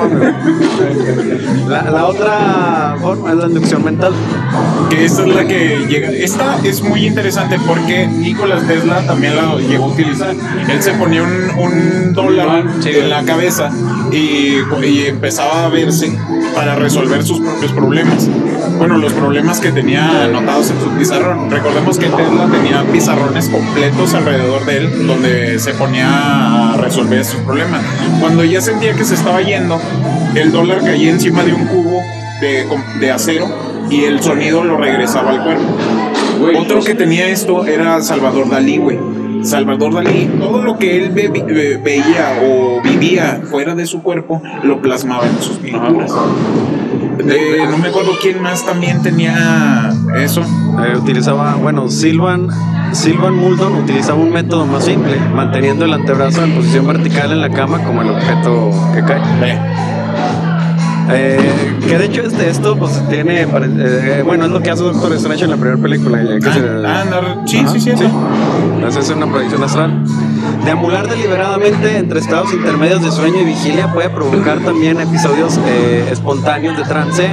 [1.68, 4.12] La, la otra forma es la inducción mental.
[4.90, 6.08] Que esta es la que llega.
[6.10, 10.34] Esta es muy interesante porque Nikola Tesla también la llegó a utilizar.
[10.68, 12.90] Él se ponía un, un dólar Sí.
[12.90, 13.70] en la cabeza
[14.12, 16.16] y, y empezaba a verse
[16.54, 18.28] para resolver sus propios problemas.
[18.78, 21.50] Bueno, los problemas que tenía anotados en su pizarrón.
[21.50, 27.40] Recordemos que Tesla tenía pizarrones completos alrededor de él donde se ponía a resolver sus
[27.40, 27.82] problemas.
[28.20, 29.78] Cuando ya sentía que se estaba yendo,
[30.34, 32.00] el dólar caía encima de un cubo
[32.40, 32.66] de,
[33.00, 33.46] de acero
[33.90, 35.76] y el sonido lo regresaba al cuerpo.
[36.58, 38.98] Otro que tenía esto era Salvador Dalí, güey.
[39.42, 44.42] Salvador Dalí, todo lo que él ve- ve- veía o vivía fuera de su cuerpo,
[44.62, 46.10] lo plasmaba en sus pinturas.
[47.26, 50.40] Eh, no me acuerdo quién más también tenía eso.
[50.42, 52.48] Eh, utilizaba, bueno, Silvan,
[52.94, 57.50] Silvan Muldon utilizaba un método más simple, manteniendo el antebrazo en posición vertical en la
[57.50, 59.20] cama como el objeto que cae.
[61.10, 61.38] Eh,
[61.86, 65.44] que de hecho este, esto pues tiene, eh, bueno, es lo que hace Doctor Strange
[65.44, 66.22] en la primera película.
[66.22, 67.90] eh, que Ah, se- ah, no, sí, Ajá, sí, sí.
[68.76, 70.02] Entonces es una proyección astral.
[70.64, 76.76] Deambular deliberadamente entre estados intermedios de sueño y vigilia puede provocar también episodios eh, espontáneos
[76.78, 77.28] de trance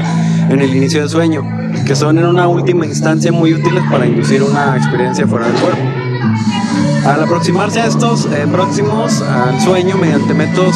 [0.51, 1.43] en el inicio del sueño,
[1.85, 5.81] que son en una última instancia muy útiles para inducir una experiencia fuera del cuerpo.
[7.05, 10.75] Al aproximarse a estos eh, próximos al sueño mediante métodos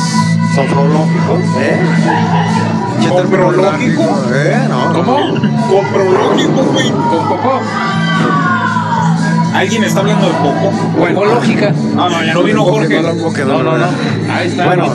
[0.55, 1.79] sofrológicos, ¿eh?
[3.01, 4.03] Che, ¿Sofrológico?
[4.33, 4.57] ¿Eh?
[4.69, 4.93] No, no.
[4.93, 5.17] ¿Cómo?
[6.73, 6.89] Güey.
[6.91, 7.59] Con.
[9.53, 10.71] ¿Alguien está hablando de poco?
[10.97, 11.73] Bueno, lógica.
[11.95, 13.01] No, no, ya no vino Jorge.
[13.01, 13.85] No, no, no.
[14.33, 14.65] Ahí está.
[14.65, 14.93] Bueno,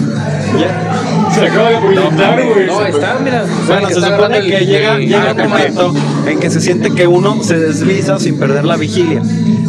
[0.59, 0.90] ya-
[1.35, 2.67] Se acaba de proyectar, güey.
[2.67, 3.45] No, está, mira.
[3.67, 5.49] Bueno, se supone que llega, el- llega ah, un cámara.
[5.73, 5.95] momento
[6.27, 9.23] en que se siente que uno se desliza sin perder la vigilia.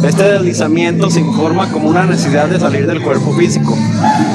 [0.04, 3.76] Este deslizamiento se informa como una necesidad de salir del cuerpo físico.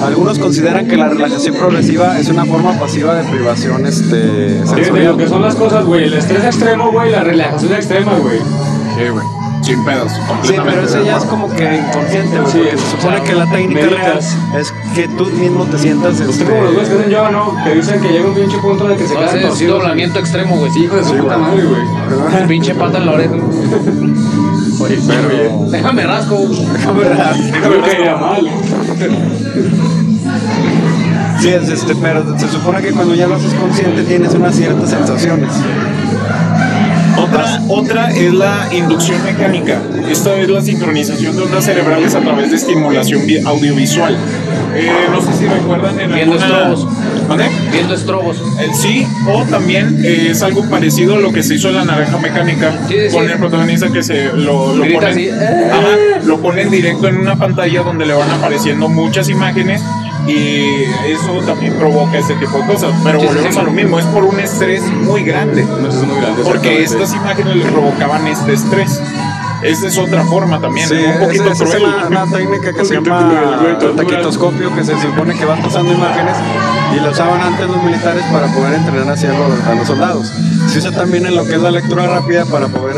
[0.05, 5.05] Algunos consideran que la relajación progresiva es una forma pasiva de privación este, Sí, sensorial.
[5.11, 6.05] lo que son las cosas, güey.
[6.05, 7.11] El estrés extremo, güey.
[7.11, 8.37] La relajación extrema, güey.
[8.39, 9.25] Sí, güey.
[9.67, 10.13] Sin pedos.
[10.43, 13.19] Sí, pero ese de ya es como que inconsciente, güey, Sí, porque se supone o
[13.19, 14.19] sea, que la técnica real
[14.57, 17.63] es que tú mismo te sientas Usted este, como los güeyes que hacen yoga, ¿no?
[17.65, 19.79] Que dicen que llega un pinche punto de que se quedan ese es torcidos.
[19.79, 20.71] doblamiento extremo, güey.
[20.71, 22.47] Sí, hijo de su puta madre, güey.
[22.47, 23.35] Pinche pata en la oreja.
[24.79, 25.65] Oye, pero...
[25.69, 26.37] Déjame rasco.
[27.61, 28.49] Creo que iría mal.
[31.41, 34.89] Sí, es este, pero se supone que cuando ya lo haces consciente tienes unas ciertas
[34.89, 35.49] sensaciones.
[37.29, 39.79] Otra, otra es la inducción mecánica.
[40.09, 44.15] Esta es la sincronización de ondas cerebrales a través de estimulación vi- audiovisual.
[44.75, 46.59] Eh, no sé si recuerdan en Viendo alguna...
[46.73, 46.87] estrobos.
[47.27, 47.45] ¿Mande?
[47.71, 48.37] Viendo estrobos.
[48.59, 51.85] Eh, sí, o también eh, es algo parecido a lo que se hizo en la
[51.85, 53.15] naranja mecánica Sí, sí.
[53.15, 55.29] con el protagonista que se lo, lo ponen.
[55.71, 59.81] Ajá, lo ponen directo en una pantalla donde le van apareciendo muchas imágenes
[60.27, 62.91] y eso también provoca este tipo de cosas.
[63.03, 63.59] Pero Sí, volvemos sí.
[63.59, 65.63] a lo mismo, es por un estrés muy grande.
[65.63, 66.43] No es muy grande.
[66.43, 69.01] Porque estas imágenes le provocaban este estrés.
[69.63, 71.83] Esta es otra forma también, Sí, un esa poquito esa es cruel.
[71.83, 73.59] una, una técnica que se llama
[73.97, 76.35] taquitoscopio, que se supone que vas pasando imágenes
[76.95, 80.31] y lo usaban antes los militares para poder entrenar hacia los, a los soldados.
[80.67, 82.97] Se usa también en lo que es la lectura rápida para poder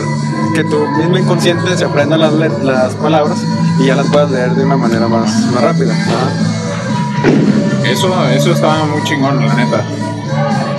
[0.54, 3.38] que tu mismo inconsciente se aprenda las, las palabras
[3.80, 5.94] y ya las puedas leer de una manera más, más rápida.
[7.86, 9.84] Eso, eso estaba muy chingón, la neta.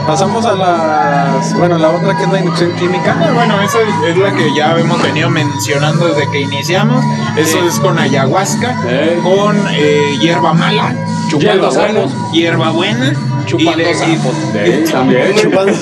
[0.07, 3.15] Pasamos a las, bueno, la otra que es la inducción química.
[3.21, 3.79] Ah, Bueno, esa
[4.09, 7.05] es la que ya hemos venido mencionando desde que iniciamos.
[7.37, 7.67] Eso Sí.
[7.69, 9.21] es con ayahuasca, Eh.
[9.23, 10.95] con eh, lleva mala,
[11.29, 12.13] Chupando Hierba sapos.
[12.33, 13.13] hierba buena,
[13.47, 14.35] Chupando y sapos.
[14.55, 15.33] Eh, También.
[15.37, 15.73] Chupando-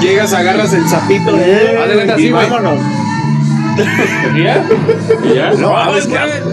[0.00, 2.78] llegas, agarras el sapito cuenta y así, vámonos.
[4.36, 4.42] ¿Y
[5.34, 5.50] ya?
[5.58, 6.50] No, mames, qué asco.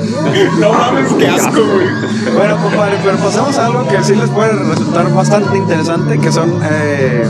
[0.59, 2.34] No mames, qué asco, güey.
[2.36, 6.59] Bueno, compadre, pero pasemos a algo que sí les puede resultar bastante interesante, que son
[6.63, 7.28] eh,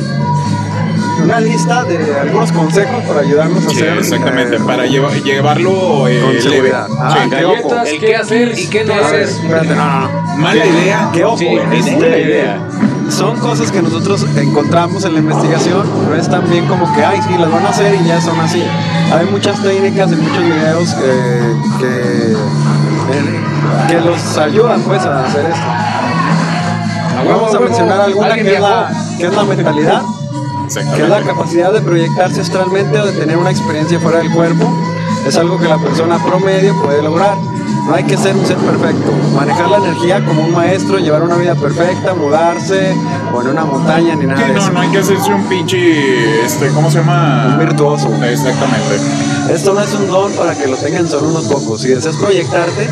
[1.23, 6.07] una lista de algunos consejos para ayudarnos a Sí, hacer exacamente, eh, para lleva- llevarlo
[6.07, 6.41] eh, con leve.
[6.41, 6.87] seguridad.
[6.99, 7.29] Ah, Sí.
[7.29, 7.53] qué ojo.
[7.69, 9.21] Galletas, El qué hacer y qué no hacer.
[9.21, 10.37] espérate, no, no, no.
[10.37, 11.09] Mala idea.
[11.13, 12.57] Qué ojo, Sí, este, buena idea.
[13.11, 17.19] Son cosas que nosotros encontramos en la investigación, no es tan bien como que, ay,
[17.21, 18.63] sí, las van a hacer y ya son así.
[19.13, 22.35] Hay muchas técnicas y muchos videos que, que,
[23.89, 25.67] que los ayudan pues a hacer esto.
[27.29, 30.01] Vamos a mencionar alguna que es, la, que es la mentalidad,
[30.95, 34.73] que es la capacidad de proyectarse astralmente o de tener una experiencia fuera del cuerpo.
[35.25, 37.37] Es algo que la persona promedio puede lograr.
[37.87, 39.11] No hay que ser un ser perfecto.
[39.35, 42.95] Manejar la energía como un maestro, llevar una vida perfecta, mudarse
[43.33, 44.71] o en una montaña ni nada Sí, de no, eso.
[44.71, 47.49] no hay que hacerse un pinche, este, ¿cómo se llama?
[47.53, 48.07] Un virtuoso.
[48.23, 48.99] Exactamente.
[49.53, 51.81] Esto no es un don para que lo tengan solo unos pocos.
[51.81, 52.87] Si deseas proyectarte,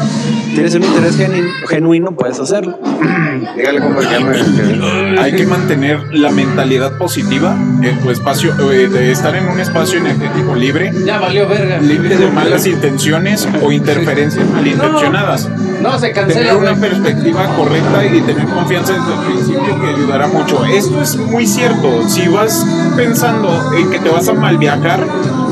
[0.53, 2.78] tienes un interés genu- genuino, puedes hacerlo.
[3.55, 5.22] Dígale, compañero.
[5.22, 9.99] Hay que mantener la mentalidad positiva en tu espacio, eh, de estar en un espacio
[9.99, 11.80] energético libre, Ya valió verga.
[11.80, 15.47] libre de malas intenciones o interferencias malintencionadas.
[15.82, 16.89] No, se Tener cancela, una güey.
[16.89, 20.66] perspectiva correcta y tener confianza desde el principio que ayudará mucho.
[20.66, 22.07] Esto es muy cierto.
[22.10, 22.66] Si vas
[22.97, 24.99] pensando en que te vas a mal viajar,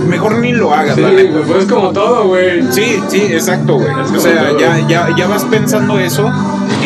[0.05, 1.39] mejor ni lo hagas, Sí, la neta.
[1.45, 2.61] pues, es como todo, güey.
[2.71, 3.89] Sí, sí, exacto, güey.
[3.91, 4.59] O sea, todo.
[4.59, 6.29] ya, ya, ya vas pensando eso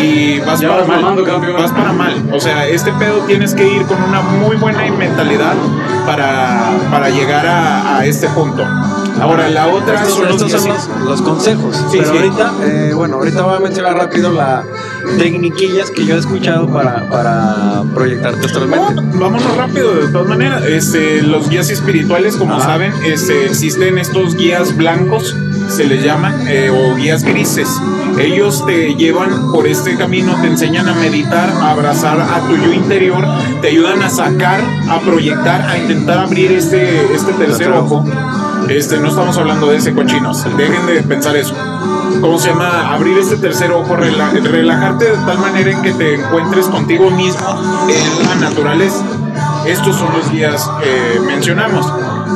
[0.01, 1.01] y vas Ya para vas mal.
[1.01, 1.53] mamando.
[1.57, 2.29] Vas para mal.
[2.31, 5.53] O sea, este pedo tienes que ir con una muy buena mentalidad
[6.05, 8.63] para, para llegar a, a este punto.
[9.19, 11.75] Ahora, la otra Estos, son los son los, los consejos.
[11.91, 12.17] Sí, pero sí.
[12.17, 14.63] ahorita, eh, bueno, ahorita voy a mencionar rápido la
[15.17, 18.95] tecniquillas que yo he escuchado para, para proyectarte astralmente.
[18.95, 20.63] No, vámonos rápido, de todas maneras.
[20.65, 25.35] Este, los guías espirituales, como saben, este, existen estos guías blancos,
[25.69, 27.69] se les llaman, eh, o guías grises.
[28.19, 32.73] Ellos te llevan por este camino, te enseñan a meditar, a abrazar a tu yo
[32.73, 33.25] interior,
[33.61, 38.05] te ayudan a sacar, a proyectar, a intentar abrir este, este tercer ojo.
[38.71, 41.53] Este, no estamos hablando de ese cochinos, dejen de pensar eso.
[42.21, 42.93] ¿Cómo se llama?
[42.93, 47.61] Abrir este tercer ojo, rela- relajarte de tal manera en que te encuentres contigo mismo
[47.89, 49.03] en la naturaleza.
[49.65, 51.85] Estos son los guías que mencionamos.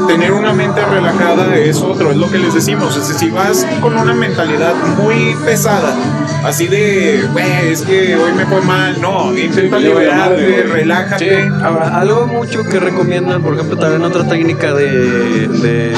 [0.08, 2.96] Tener una mente relajada es otro, es lo que les decimos.
[2.96, 5.96] Es decir, si vas con una mentalidad muy pesada,
[6.44, 11.52] así de, "Güey, es que hoy me fue mal, no, intenta Sí, liberarte, relájate.
[11.64, 15.94] Ahora, algo mucho que recomiendan, por ejemplo, también otra técnica de, de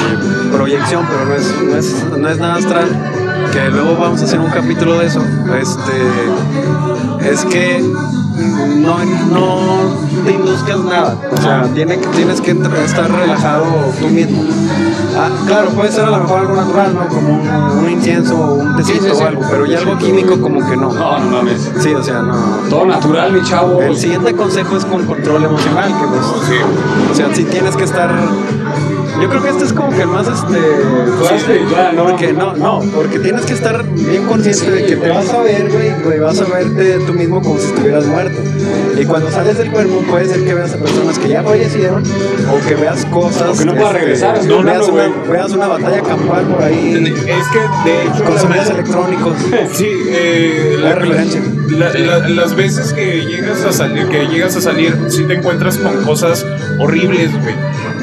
[0.52, 2.88] proyección, pero no es, no, es, no es nada astral,
[3.52, 5.22] que luego vamos a hacer un capítulo de eso,
[5.60, 7.84] este, es que
[8.38, 8.98] no,
[9.32, 9.58] no
[10.26, 13.66] te induzcas nada, o sea, tiene, tienes que estar relajado
[14.00, 14.44] tú mismo.
[15.18, 17.08] Ah, claro, puede ser a lo mejor algo natural, ¿no?
[17.08, 19.24] Como un, un incienso o un tecito Sí, sí, sí.
[19.24, 20.94] o algo, pero ya algo químico como que no.
[20.94, 21.72] No, no mames.
[21.80, 22.36] Sí, o sea, no.
[22.70, 23.82] Todo natural, mi chavo.
[23.82, 26.26] El siguiente consejo es con control emocional, que pues,
[27.12, 28.12] o sea, sí tienes que estar.
[29.22, 30.60] Yo creo que este es como que el más este.
[31.22, 32.06] Más espiritual, ¿no?
[32.08, 35.70] Porque no, no, porque tienes que estar bien consciente de que te vas a ver,
[35.72, 38.40] güey, güey, vas a verte tú mismo como si estuvieras muerto.
[39.00, 42.68] Y cuando sales del cuerpo puede ser que veas a personas que ya fallecieron o
[42.68, 43.50] que veas cosas.
[43.50, 45.30] O que no puedas regresar, No, no, veas, no, una, güey.
[45.32, 49.34] veas una batalla campal por ahí Es que, de hecho, con sonidos electrónicos.
[49.74, 55.24] Sí, eh, la- la- las veces que llegas a salir, que llegas a salir, sí
[55.26, 56.46] te encuentras con cosas
[56.80, 57.56] horribles, güey.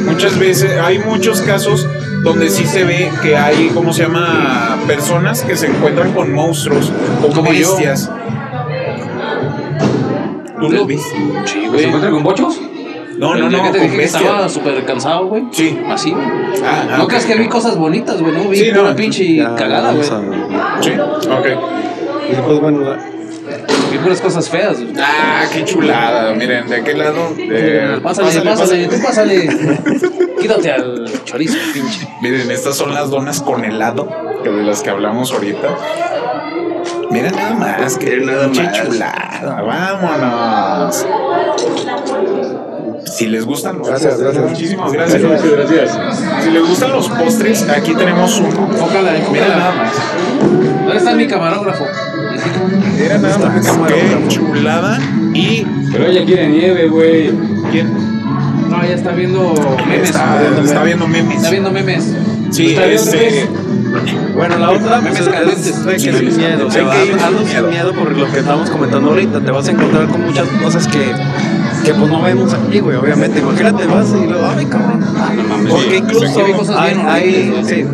[0.06, 1.86] Muchas veces, hay muchos casos
[2.22, 4.76] donde sí se ve que hay, ¿cómo se llama?
[4.86, 7.68] Personas que se encuentran con monstruos, con Como yo.
[7.70, 8.10] bestias.
[10.60, 11.16] ¿Tú lo viste?
[11.46, 11.84] Sí, ¿Se güey.
[11.84, 12.60] encuentra con bochos?
[13.18, 15.44] No, no, no, que te con dije que estaba súper cansado, güey.
[15.52, 15.78] Sí.
[15.88, 16.24] Así, güey.
[16.64, 18.32] Ah, ah, No creas que vi cosas bonitas, güey.
[18.32, 18.96] No vi Sí, pura no.
[18.96, 20.04] pinche Ya, cagada, güey.
[20.80, 20.90] Sí,
[21.30, 21.46] ok.
[22.30, 22.98] Y pues bueno, la-
[23.94, 24.80] Vi puras cosas feas.
[24.80, 24.92] güey.
[25.00, 26.32] Ah, qué chulada.
[26.34, 27.32] Miren, ¿de qué lado?
[27.36, 29.48] De- Pásale, pásale, tú pásale.
[30.40, 32.08] Quítate al chorizo, pinche.
[32.20, 34.08] Miren, estas son las donas con helado,
[34.42, 35.68] que de las que hablamos ahorita.
[37.10, 38.88] Miren nada más, que nada pinche más.
[38.88, 39.62] chulada.
[39.62, 41.06] Vámonos.
[43.16, 44.44] Si les gustan los Gracias, gracias.
[44.50, 45.22] Muchísimas gracias.
[45.22, 45.98] Gracias, gracias.
[46.42, 49.12] Si les gustan los postres, aquí tenemos Miren enfócala.
[49.56, 50.73] nada más.
[50.94, 51.86] ¿Dónde está mi camarógrafo?
[52.98, 53.66] Miren nada más.
[53.66, 54.28] camarógrafo.
[54.28, 55.00] Qué chulada.
[55.34, 57.30] Y Pero ella quiere nieve, güey.
[57.70, 57.92] ¿quién?
[58.70, 59.54] No, ya está viendo
[59.86, 60.10] memes.
[60.10, 61.36] Está, está viendo memes.
[61.36, 62.14] Está viendo memes.
[62.50, 63.48] Sí, Está viendo este.
[64.34, 65.66] Bueno, la otra Memes pues, calientes.
[65.66, 66.38] es de que sin sí.
[66.38, 67.92] miedo, o sea, hazlo sin miedo.
[67.94, 69.40] por lo que estamos comentando ahorita.
[69.40, 71.12] Te vas a encontrar con muchas cosas que,
[71.84, 73.40] que pues no vemos aquí, güey, obviamente.
[73.40, 75.04] Imagínate, vas y luego, ay, cabrón.
[75.68, 77.84] Porque incluso hay, bien hay, sí,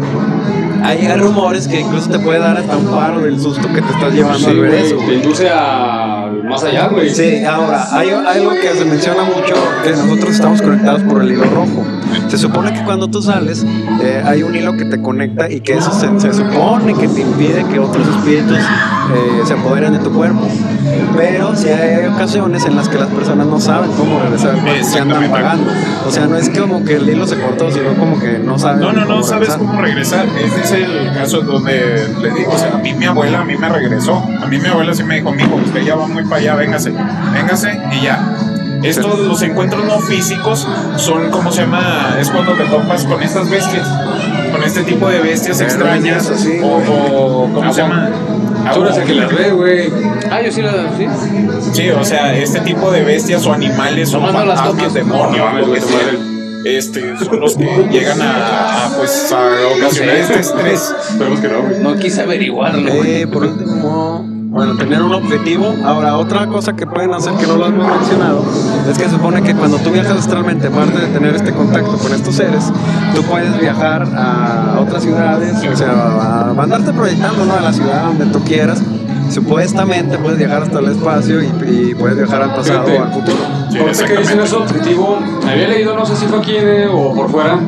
[0.83, 3.93] hay, hay rumores que incluso te puede dar hasta un paro del susto que te
[3.93, 6.11] estás llevando al ver eso, Te induce a
[6.51, 7.09] más allá, güey.
[7.11, 11.45] Sí, ahora, hay algo que se menciona mucho, que nosotros estamos conectados por el hilo
[11.45, 11.85] rojo.
[12.29, 13.65] Se supone que cuando tú sales,
[14.03, 17.21] eh, hay un hilo que te conecta y que eso se, se supone que te
[17.21, 20.47] impide que otros espíritus eh, se apoderen de tu cuerpo.
[21.17, 25.31] Pero sí hay ocasiones en las que las personas no saben cómo regresar, se andan
[25.31, 25.71] pagando.
[26.07, 28.81] O sea, no es como que el hilo se cortó, sino como que no saben.
[28.81, 29.59] No, no, no cómo sabes regresar.
[29.59, 30.27] cómo regresar.
[30.45, 33.57] Este es el caso donde le digo, o sea, a mí mi abuela, a mí
[33.57, 34.23] me regresó.
[34.43, 36.93] A mí mi abuela sí me dijo, mijo, usted ya va muy para allá, véngase,
[37.33, 38.37] véngase y ya.
[38.83, 40.67] Estos, los encuentros no físicos
[40.97, 42.17] son, ¿cómo se llama?
[42.19, 43.87] Es cuando te topas con estas bestias,
[44.51, 48.09] con este tipo de bestias Pero extrañas, así, o, o, ¿cómo se llama?
[48.73, 49.93] Tú eres el que las ve, güey.
[50.31, 50.73] Ah, yo sí la.
[50.97, 51.07] Sí.
[51.73, 55.81] Sí, o sea, este tipo de bestias o animales las fantasmas, demonios, lo que güey,
[55.81, 56.30] sea,
[56.65, 60.95] este, son los que llegan a, a, pues, a ocasionar este estrés.
[61.11, 61.81] Esperemos que no, güey.
[61.81, 63.23] No quise averiguarlo, güey.
[63.23, 65.75] Eh, por último, bueno, tener un objetivo.
[65.85, 68.45] Ahora, otra cosa que pueden hacer que no lo hemos mencionado
[68.91, 72.13] es que se supone que cuando tú viajas astralmente, aparte de tener este contacto con
[72.13, 72.65] estos seres,
[73.15, 77.55] tú puedes viajar a otras ciudades, o sea, a mandarte proyectando ¿no?
[77.55, 78.83] a la ciudad donde tú quieras.
[79.31, 83.60] Supuestamente puedes viajar hasta el espacio y, y puedes viajar al pasado o al futuro.
[83.71, 85.19] Sí, Ahorita que dicen eso, objetivo,
[85.49, 87.59] había leído, no sé si fue aquí de- o por fuera,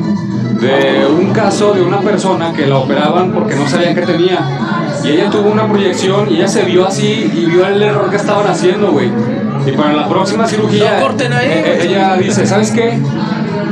[0.59, 4.39] de un caso de una persona que la operaban porque no sabían qué tenía.
[5.03, 8.15] Y ella tuvo una proyección y ella se vio así y vio el error que
[8.17, 9.09] estaban haciendo, güey.
[9.65, 11.47] Y para la próxima cirugía, No corten ahí.
[11.49, 12.99] eh, ella dice, ¿sabes qué?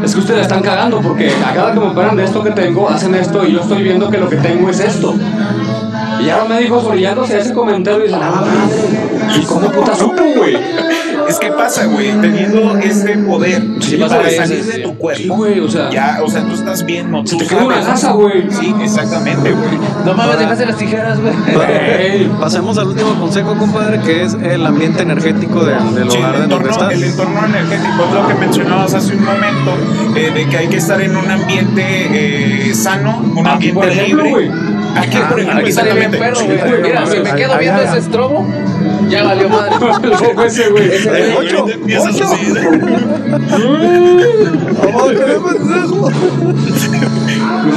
[0.03, 2.49] es que ustedes la están cagando porque a cada que me operan de esto que
[2.51, 5.13] tengo, hacen esto y yo estoy viendo que lo que tengo es esto.
[6.19, 9.93] Y ya me dijo, orillándose a ese comentario y dicen, ah, madre, ¿y cómo puta
[9.95, 10.57] supo, güey?
[11.32, 14.95] Es que pasa, güey, teniendo este poder Sí, para pasa, salir sí, de tu Sí,
[14.97, 15.36] cuerpo.
[15.38, 17.75] güey, o sea, Ya, o sea, tú estás bien, no se tú te queda una
[17.75, 17.88] sabes.
[17.88, 18.51] gasa, güey.
[18.51, 19.77] Sí, exactamente, güey.
[20.05, 21.34] No mames, dejaste las tijeras, güey.
[21.99, 26.36] Ey, Pasemos al último consejo, compadre, que es el ambiente energético de- del Sí, hogar
[26.36, 26.93] el de donde entorno, estás.
[26.93, 29.71] el entorno energético es lo que mencionabas hace un momento,
[30.17, 31.82] eh, de que hay que estar en un ambiente
[32.69, 34.47] eh, sano, un Aquí, ambiente por ejemplo, libre.
[34.49, 34.80] güey.
[34.95, 36.17] Aquí, por ejemplo, Aquí sale bien exactamente.
[36.17, 36.81] perro, Sí, güey.
[36.81, 38.47] Mira, si me quedo viendo ese estrobo,
[39.09, 39.75] ya valió madre.
[40.09, 40.89] Loco ese, güey.
[40.91, 42.25] Eh, Ocho, ocho.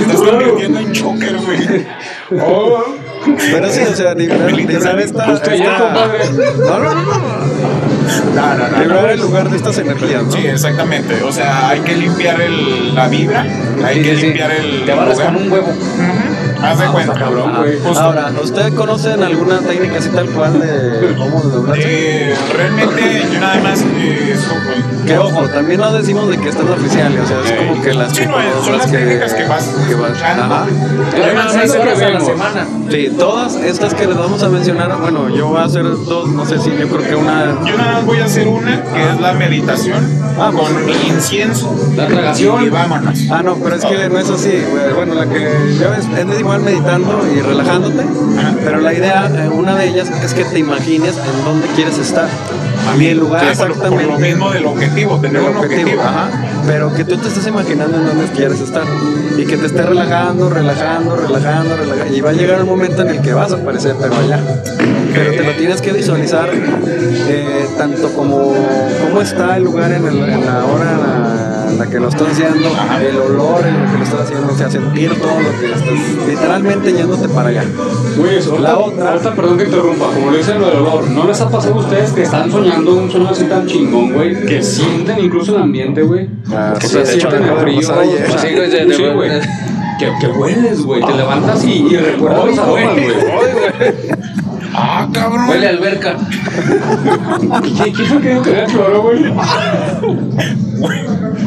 [0.01, 1.87] estás convirtiendo en choker, güey.
[2.41, 2.83] Oh,
[3.51, 5.25] Pero sí, o sea, librar, librar esta.
[5.27, 6.25] Compadre.
[6.59, 7.45] No, no, no, no.
[8.35, 9.09] No, no, no, Librar no.
[9.11, 10.33] el lugar de estas energías, ¿no?
[10.33, 11.23] Sí, exactamente.
[11.23, 13.47] O sea, hay que limpiar el, la vibra,
[13.85, 14.27] hay Sí, que sí, sí.
[14.27, 14.85] limpiar el.
[14.85, 15.33] Te barras lugar.
[15.35, 15.69] con un huevo.
[16.65, 17.79] Haz de cuenta, cabrón, güey.
[17.81, 18.01] Justo.
[18.01, 21.83] Ahora, ¿ustedes conocen alguna técnica así tal cual de cómo desdoblarse?
[21.87, 23.81] Eh, realmente, yo nada más.
[23.83, 24.37] eh,
[25.07, 27.57] Que ojo, también no decimos de que esta es la oficial, o sea, es Eh,
[27.69, 30.67] como que las sí, no, son las técnicas que vas que vas- ajá.
[31.15, 32.67] Yo más horas a la semana.
[32.91, 36.47] Sí, todas estas que les vamos a mencionar, bueno, yo voy a hacer dos, no
[36.47, 39.21] sé si yo creo que una Yo nada más voy a hacer una, que es
[39.21, 41.05] la meditación Ah, con pues.
[41.07, 41.73] incienso.
[41.97, 42.65] La tragación.
[42.65, 43.21] Y vámonos.
[43.31, 44.93] Ah, no, pero es que no es así, güey.
[44.95, 45.49] Bueno, la que
[45.81, 46.27] yo es, es
[46.57, 48.05] igual meditando y relajándote,
[48.65, 52.29] pero la idea, eh, una de ellas es que te imagines en dónde quieres estar.
[52.99, 54.23] Y el lugar Sí, por, lo- exactamente.
[54.23, 56.03] mismo del objetivo, tener un objetivo.
[56.03, 56.29] ajá.
[56.67, 58.85] Pero que tú te estés imaginando en dónde quieres estar
[59.37, 62.15] y que te estés relajando, relajando, relajando, relajando.
[62.15, 64.41] Y va a llegar un momento en el que vas a aparecer, pero allá.
[65.13, 68.55] Pero te lo tienes que visualizar eh, tanto como
[69.03, 72.69] cómo está el lugar en, el- en la hora la, que lo estás haciendo,
[73.01, 75.83] el olor en el que lo estás haciendo, o sea, sentir todo lo que estás
[76.29, 77.65] literalmente yéndote para allá.
[78.17, 81.09] Güey, eso, La ahorita- otra- ahorita, perdón que interrumpa, como le dicen lo del olor,
[81.11, 84.47] ¿no les ha pasado a ustedes que están soñando un sueño así tan chingón, güey?
[84.47, 86.29] Que sienten incluso el ambiente, güey.
[86.53, 87.95] Ah, que sí, se sienten el frío.
[89.15, 89.49] güey, sí.
[89.99, 91.01] Que, que hueles, güey.
[91.05, 93.15] Te levantas y, y recuerdas los aromas, güey.
[94.77, 95.49] Ah, cabrón.
[95.49, 96.17] Huele a alberca.
[97.85, 99.25] ¿Qué, ¿Qué fue que dijo que era cloro, güey?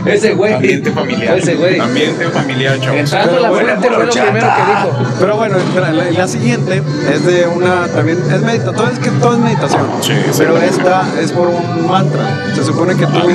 [0.05, 0.53] Ese güey.
[0.53, 1.37] Ambiente familiar.
[1.37, 1.79] Ese güey.
[1.79, 2.99] Ambiente familiar, chavos.
[2.99, 4.31] Entrando a Pero la bueno, fuente fue lo chata.
[4.31, 4.89] primero que dijo.
[5.19, 6.81] Pero bueno, espera, la, la siguiente
[7.13, 9.81] es de una también es meditación, todo es que todo es meditación.
[10.01, 10.31] Sí, sí.
[10.37, 12.23] pero esta es por un mantra.
[12.55, 13.29] Se supone que tú Ok.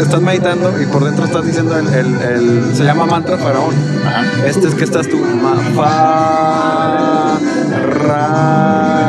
[0.00, 3.74] estás meditando y por dentro estás diciendo el, el- el- se llama mantra faraón.
[4.04, 4.24] Ajá.
[4.46, 7.38] Este es que estás tú ma, fa
[8.02, 9.05] ra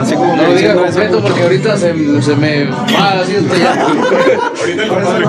[0.00, 1.26] así como No que lo diga diciendo eso completo mucho.
[1.28, 3.36] porque ahorita se, se me va así.
[4.68, 5.24] Ahorita el compadre.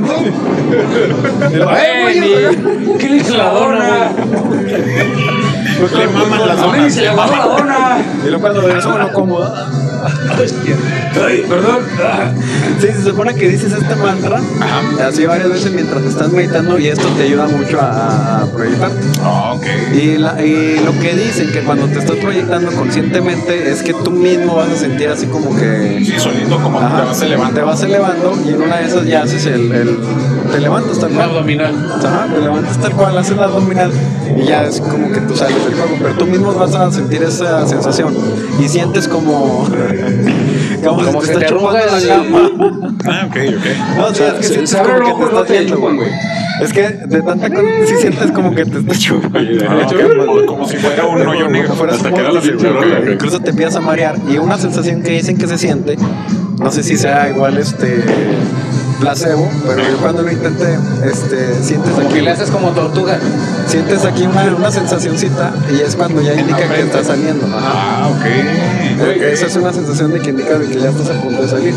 [0.00, 1.76] no.
[1.76, 4.12] ¡Ey, ni- ¿Qué le dice la dona?
[5.96, 6.94] Le maman las donas.
[6.94, 7.98] se le la dona.
[8.22, 9.40] Y luego cuando regresó lo como.
[9.42, 11.78] Ay, perdón.
[12.80, 14.40] Sí, se supone que dices este mantra
[15.04, 18.96] así varias veces mientras estás meditando y esto te ayuda mucho a, proyectarte.
[19.22, 19.66] Ah, ok.
[19.94, 24.12] Y, la- y lo que dicen que cuando te estás proyectando conscientemente es que tú
[24.12, 27.54] mismo vas a sentir así como que Sí, solito como Ajá, vas elevando.
[27.54, 29.98] te vas elevando y en una de esas ya haces el, el-
[30.52, 31.28] te levantas tal cual.
[31.30, 31.74] abdominal.
[32.04, 33.90] Ajá, te levantas tal cual, haces la abdominal
[34.36, 37.22] y ya es como que tú sales del juego, pero tú mismo vas a sentir
[37.22, 38.14] esa sensación
[38.58, 39.66] y sientes como
[40.84, 42.50] como, Como si te te está chupando arruga la cama.
[43.06, 43.96] Ah, ok, ok.
[43.98, 46.10] No, sí, es que sientes como que te estás güey.
[46.60, 50.46] Es que de tanta cosa sí sientes como que te estás chupando.
[50.46, 51.74] Como si fuera un hoyo negro.
[51.90, 53.12] Hasta que la.
[53.12, 54.16] Incluso te empiezas a marear.
[54.28, 55.96] Y una sensación que dicen que se siente,
[56.58, 58.04] no sé si sea igual este
[59.00, 63.18] placebo, pero yo cuando lo intenté, este, sientes Como aquí, que le haces como tortuga.
[63.68, 67.46] sientes aquí una, una sensacioncita y es cuando ya indica que está saliendo.
[67.46, 67.60] Ajá.
[67.62, 68.26] Ah, ok.
[68.26, 71.74] Eh, Esa es una sensación de que indica que ya estás a punto de salir.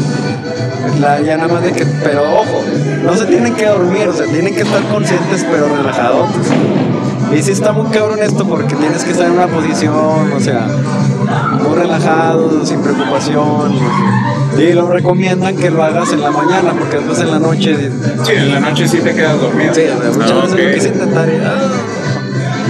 [0.99, 2.63] La, ya nada más de que, pero ojo,
[3.03, 6.29] no se tienen que dormir, o sea, tienen que estar conscientes pero relajados.
[7.35, 10.67] Y sí está muy cabrón esto porque tienes que estar en una posición, o sea,
[11.63, 13.73] muy relajado, sin preocupación.
[14.57, 17.89] Y lo recomiendan que lo hagas en la mañana porque después en la noche...
[18.23, 19.73] Sí, en la noche sí te quedas dormido.
[19.73, 19.81] Sí,
[20.17, 20.59] muchas Ah, veces ok.
[20.59, 21.35] lo quise intentar y...
[21.43, 21.71] ah,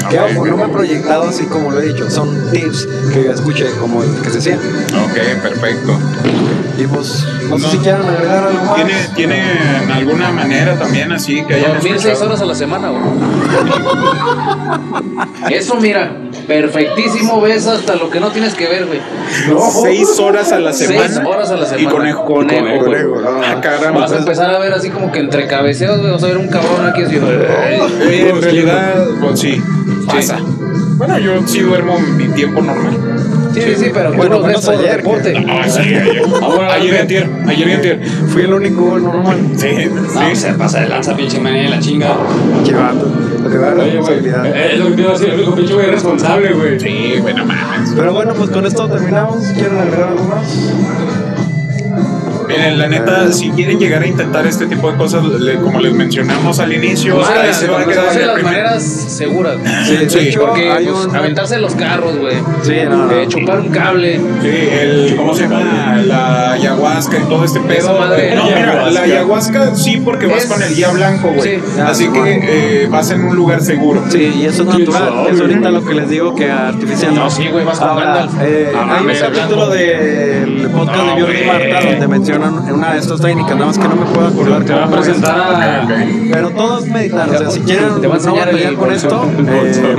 [0.09, 3.67] que ojo, no me he proyectado así como lo he dicho, son tips que escuché
[3.79, 4.65] como el que se siente.
[4.67, 5.97] Ok, perfecto.
[6.82, 8.75] Y pues, no sé si quieren agregar algo más.
[8.75, 9.43] ¿Tiene, ¿Tiene
[9.93, 13.03] alguna manera también así que hayan Dormir seis horas a la semana, güey.
[15.55, 16.11] Eso, mira,
[16.47, 18.99] perfectísimo ves hasta lo que no tienes que ver, güey.
[19.84, 21.07] Seis horas a la semana.
[21.07, 21.84] Seis horas a la semana.
[21.84, 22.25] Y conejo.
[22.25, 22.79] Conejo, güey.
[22.79, 23.61] Conejo, no, Ah, no.
[23.61, 24.01] caramba.
[24.01, 26.11] Vas a empezar a ver así como que entre cabeceos, güey.
[26.11, 27.17] Vas a ver un cabrón aquí así.
[27.17, 29.61] Oye, en realidad, pues sí,
[30.07, 30.39] pasa.
[30.97, 33.11] Bueno, yo sí duermo mi tiempo normal.
[33.54, 35.45] Sí, sí, sí, pero Bueno, tú lo ves por ayer, deporte.
[35.49, 36.22] Ah, sí, ayer.
[36.72, 37.99] Ayer y antier, ayer y antier.
[38.30, 39.38] Fui el único normal.
[39.58, 40.36] Sí, No, sí.
[40.36, 42.16] se pasa de lanza, pinche manía la chinga.
[42.66, 43.12] Qué vato.
[43.43, 43.92] Lo que da Oye, güey.
[43.92, 44.46] responsabilidad.
[44.71, 46.80] Es lo que te iba a decir, el único pinche güey responsable, güey.
[46.80, 47.92] Sí, bueno, mames.
[47.96, 49.43] Pero bueno, pues con esto terminamos.
[49.47, 50.71] ¿Quieren agregar algo más?
[52.51, 55.93] Miren, la neta, si quieren llegar a intentar este tipo de cosas, le- como les
[55.93, 57.21] mencionamos al inicio,
[57.53, 59.57] se van a quedar de la las maneras seguras.
[59.87, 61.15] Sí, de Sí, hecho, Porque hay pues, un.
[61.15, 62.36] aventarse los carros, güey.
[62.63, 63.11] Sí, no, no.
[63.11, 64.19] Eh, chupar un cable.
[64.41, 66.01] Sí, el, ¿cómo se llama?
[66.05, 67.97] La ayahuasca y todo este pedo.
[67.99, 68.36] Madre.
[68.36, 68.91] no, mira, Ayahuasca.
[68.91, 71.57] la ayahuasca sí porque vas Es- con el guía blanco, güey.
[71.59, 71.63] Sí.
[71.82, 72.39] Así Ah, que
[72.83, 74.03] eh, vas en un lugar seguro.
[74.09, 75.13] Sí, y eso es natural.
[75.32, 77.13] Es ahorita lo que les digo que artificial.
[77.15, 78.33] No, sí, güey, vas con Gandalf.
[78.41, 81.43] eh, Ah, hay un capítulo del podcast No, de Jordi.
[81.45, 84.74] Marta donde mencionan una de estas técnicas, nada más que no me puedo acordar Te
[84.74, 84.92] va a es.
[84.92, 85.88] presentar a.
[86.32, 88.78] Pero todo es meditar, o sea, si quieren Te va a enseñar no batallar el
[88.78, 89.96] con esto, eh,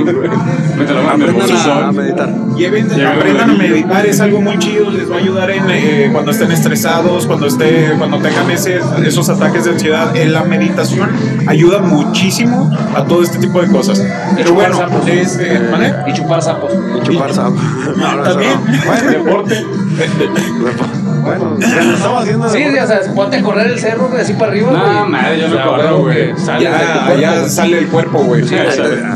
[0.73, 2.29] aprendan a, a meditar.
[2.57, 6.31] Lleven, aprendan a meditar, es algo muy chido, les va a ayudar en, eh, cuando
[6.31, 10.15] estén estresados, cuando esté, cuando tengan ese, esos ataques de ansiedad.
[10.15, 11.09] En la meditación
[11.47, 14.01] ayuda muchísimo a todo este tipo de cosas.
[14.35, 15.07] Pero chupar bueno, sapos.
[15.07, 15.93] este, ¿vale?
[16.07, 16.71] Y chupar sapos.
[16.97, 17.55] Y chupar sapo.
[17.97, 18.51] No, no, También.
[18.53, 18.85] no.
[18.85, 19.55] Bueno, Deporte.
[21.23, 22.49] bueno, lo estamos haciendo.
[22.49, 24.81] Sí, o sea, ponte a correr el cerro, güey, así para arriba, güey.
[24.93, 26.33] No, madre, yo no corro, güey.
[26.59, 28.43] Ya, cuerpo, ya sale el cuerpo, güey.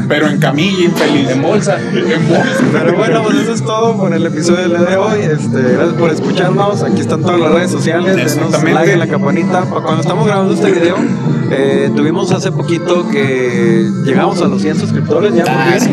[0.08, 1.30] Pero en camilla, infeliz.
[1.30, 1.78] En bolsa.
[1.80, 2.64] En bolsa.
[2.72, 5.20] Pero bueno, pues eso es todo con el episodio del día de hoy.
[5.22, 6.84] Este, gracias por escucharnos.
[6.84, 8.36] Aquí están todas las redes sociales.
[8.36, 9.62] Denos like en la campanita.
[9.66, 10.98] Pa- Cuando estamos grabando este video,
[11.52, 15.34] eh, tuvimos hace poquito que llegamos a los 100 suscriptores.
[15.34, 15.90] Ya Ah, sí,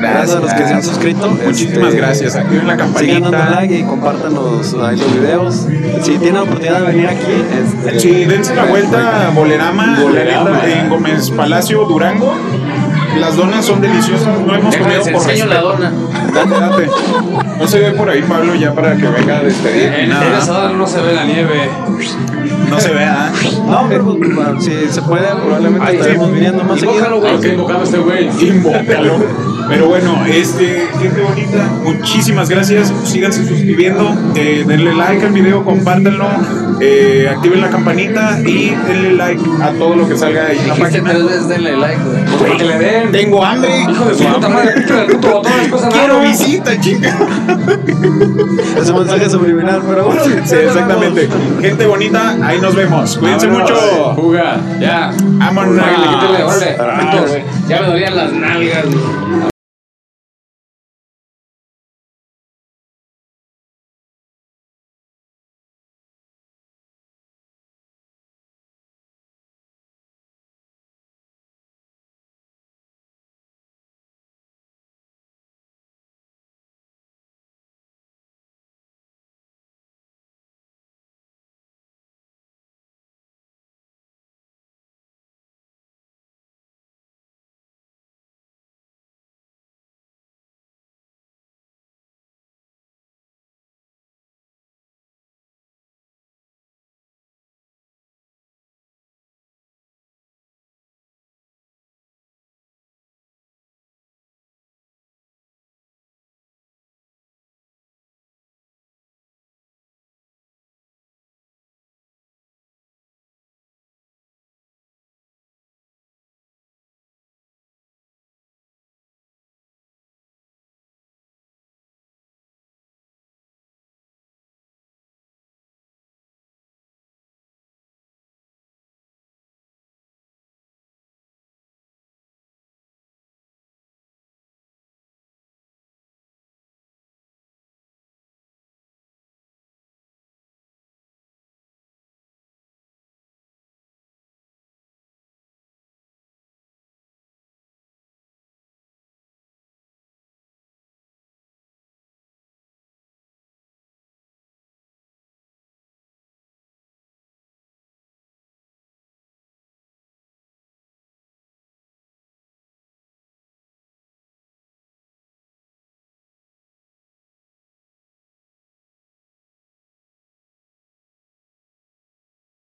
[0.00, 1.28] Gracias a los que se han suscrito.
[1.30, 2.36] Muchísimas Este, gracias.
[2.36, 3.50] Activen la Sigan dando campanita.
[3.60, 5.66] like y compartan los, ahí los videos.
[6.02, 7.32] Si tienen la oportunidad de venir aquí,
[7.86, 9.96] este, Sí, dense la vuelta a Bolerama,
[10.66, 12.34] en Gómez Palacio, Durango.
[13.18, 15.92] Las donas son deliciosas, no hemos Déjame, comido por enseño la dona.
[16.34, 16.88] Date, date.
[17.58, 19.92] No se ve por ahí, Pablo, ya para que venga a despedir.
[19.92, 21.68] En en esa no se ve la nieve.
[22.68, 23.30] no se vea.
[23.66, 26.34] No, pero pues, bueno, si se puede, probablemente Ay, estaremos sí.
[26.34, 27.20] viniendo más Invócalo, seguido.
[27.20, 27.32] güey.
[27.32, 28.28] Ah, ok, invocando a este güey.
[28.48, 29.52] Invócalo.
[29.68, 32.92] Pero bueno, este, gente bonita, muchísimas gracias.
[33.04, 36.26] Síganse suscribiendo, eh, denle like al video, compártanlo,
[36.80, 40.74] eh, activen la campanita y denle like a todo lo que salga ahí en la
[40.74, 41.10] página.
[41.12, 42.38] tres veces denle like, güey.
[42.40, 43.01] Para que le den.
[43.10, 43.80] Tengo hambre.
[43.90, 46.28] Hijo de su puta madre, pícale el puto botón, cosas Quiero nada.
[46.28, 47.16] visita, chica.
[48.76, 50.22] Ese mensaje subliminal, pero bueno.
[50.44, 51.28] Sí, exactamente.
[51.60, 53.16] Gente bonita, ahí nos vemos.
[53.16, 53.70] Cuídense Vámonos.
[53.70, 54.14] mucho.
[54.14, 55.12] Juga, ya.
[55.20, 55.74] Vámonos.
[55.74, 56.76] Órale, quítale, órale.
[56.80, 59.51] Ah, güey, Ya me dolían las nalgas, güey.